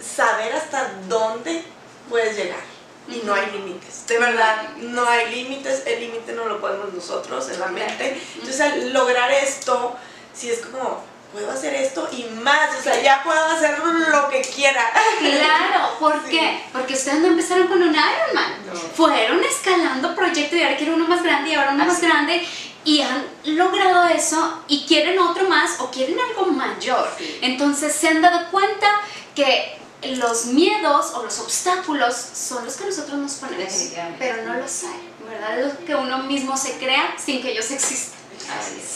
saber 0.00 0.52
hasta 0.52 0.94
dónde 1.08 1.62
puedes 2.08 2.36
llegar. 2.36 2.62
Y 3.08 3.20
no 3.26 3.34
hay 3.34 3.50
límites. 3.50 4.06
De 4.06 4.18
verdad, 4.18 4.68
no 4.78 5.06
hay 5.06 5.34
límites. 5.34 5.82
El 5.84 6.00
límite 6.00 6.32
no 6.32 6.46
lo 6.46 6.60
podemos 6.60 6.92
nosotros 6.94 7.50
en 7.50 7.60
la 7.60 7.66
mente. 7.66 8.18
Entonces, 8.34 8.60
al 8.60 8.92
lograr 8.92 9.30
esto, 9.30 9.94
si 10.32 10.50
es 10.50 10.60
como, 10.60 11.04
puedo 11.34 11.50
hacer 11.50 11.74
esto 11.74 12.08
y 12.12 12.22
más, 12.42 12.70
o 12.78 12.82
sea, 12.82 13.02
ya 13.02 13.20
puedo 13.24 13.44
hacer 13.44 13.76
lo 13.80 14.28
que 14.28 14.40
quiera. 14.40 14.92
Claro, 15.18 15.90
¿por 15.98 16.22
qué? 16.26 16.62
Porque 16.72 16.94
ustedes 16.94 17.18
no 17.18 17.26
empezaron 17.26 17.66
con 17.66 17.82
un 17.82 17.88
Ironman, 17.88 18.54
fueron 18.94 19.42
escalando 19.42 20.14
proyectos 20.14 20.56
y 20.56 20.62
ahora 20.62 20.76
quieren 20.76 20.94
uno 20.94 21.08
más 21.08 21.24
grande 21.24 21.50
y 21.50 21.54
ahora 21.54 21.72
uno 21.72 21.86
más 21.86 22.00
grande 22.00 22.46
y 22.84 23.00
han 23.00 23.26
logrado 23.44 24.04
eso 24.04 24.62
y 24.68 24.86
quieren 24.86 25.18
otro 25.18 25.48
más 25.48 25.80
o 25.80 25.90
quieren 25.90 26.16
algo 26.20 26.46
mayor. 26.52 27.08
Entonces 27.40 27.92
se 27.92 28.08
han 28.08 28.22
dado 28.22 28.48
cuenta 28.52 28.86
que 29.34 29.76
los 30.16 30.46
miedos 30.46 31.14
o 31.14 31.24
los 31.24 31.40
obstáculos 31.40 32.14
son 32.14 32.64
los 32.64 32.76
que 32.76 32.84
nosotros 32.84 33.18
nos 33.18 33.32
ponemos, 33.34 33.90
pero 34.20 34.44
no 34.44 34.54
los 34.54 34.84
hay, 34.84 35.10
¿verdad? 35.28 35.58
Es 35.58 35.74
lo 35.74 35.84
que 35.84 35.94
uno 35.96 36.18
mismo 36.18 36.56
se 36.56 36.78
crea 36.78 37.16
sin 37.18 37.42
que 37.42 37.50
ellos 37.50 37.68
existan. 37.72 38.13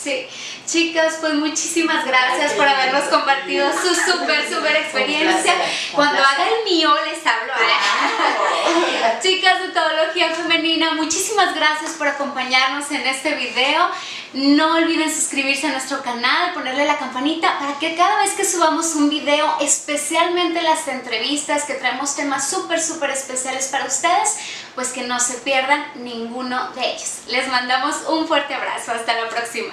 Sí, 0.02 0.26
chicas, 0.66 1.18
pues 1.20 1.34
muchísimas 1.34 2.04
gracias 2.06 2.52
por 2.52 2.66
habernos 2.66 3.04
compartido 3.04 3.70
su 3.72 3.94
súper, 3.94 4.48
súper 4.48 4.76
experiencia. 4.76 5.54
Cuando 5.92 6.22
haga 6.22 6.44
el 6.48 6.64
mío 6.64 6.90
les 7.06 7.26
hablo. 7.26 7.52
¿eh? 7.54 9.18
Chicas 9.22 9.61
de 9.61 9.68
Todología 9.68 10.30
Femenina, 10.30 10.92
muchísimas 10.92 11.54
gracias 11.54 11.92
por 11.92 12.08
acompañarnos 12.08 12.90
en 12.90 13.06
este 13.06 13.34
video. 13.34 13.90
No 14.35 14.75
olviden 14.75 15.14
suscribirse 15.14 15.67
a 15.67 15.73
nuestro 15.73 16.03
canal, 16.03 16.53
ponerle 16.53 16.85
la 16.85 16.99
campanita 16.99 17.59
para 17.59 17.79
que 17.79 17.97
cada 17.97 18.19
vez 18.19 18.33
que 18.33 18.45
subamos 18.45 18.95
un 18.95 19.09
video, 19.09 19.57
especialmente 19.61 20.61
las 20.61 20.87
entrevistas 20.87 21.64
que 21.64 21.75
traemos 21.75 22.14
temas 22.14 22.49
súper, 22.49 22.81
súper 22.81 23.11
especiales 23.11 23.69
para 23.69 23.87
ustedes, 23.87 24.37
pues 24.75 24.88
que 24.88 25.03
no 25.03 25.19
se 25.19 25.35
pierdan 25.38 25.83
ninguno 25.97 26.73
de 26.73 26.93
ellos. 26.93 27.21
Les 27.29 27.49
mandamos 27.49 27.97
un 28.09 28.29
fuerte 28.29 28.55
abrazo. 28.55 28.93
Hasta 28.93 29.14
la 29.14 29.29
próxima. 29.31 29.73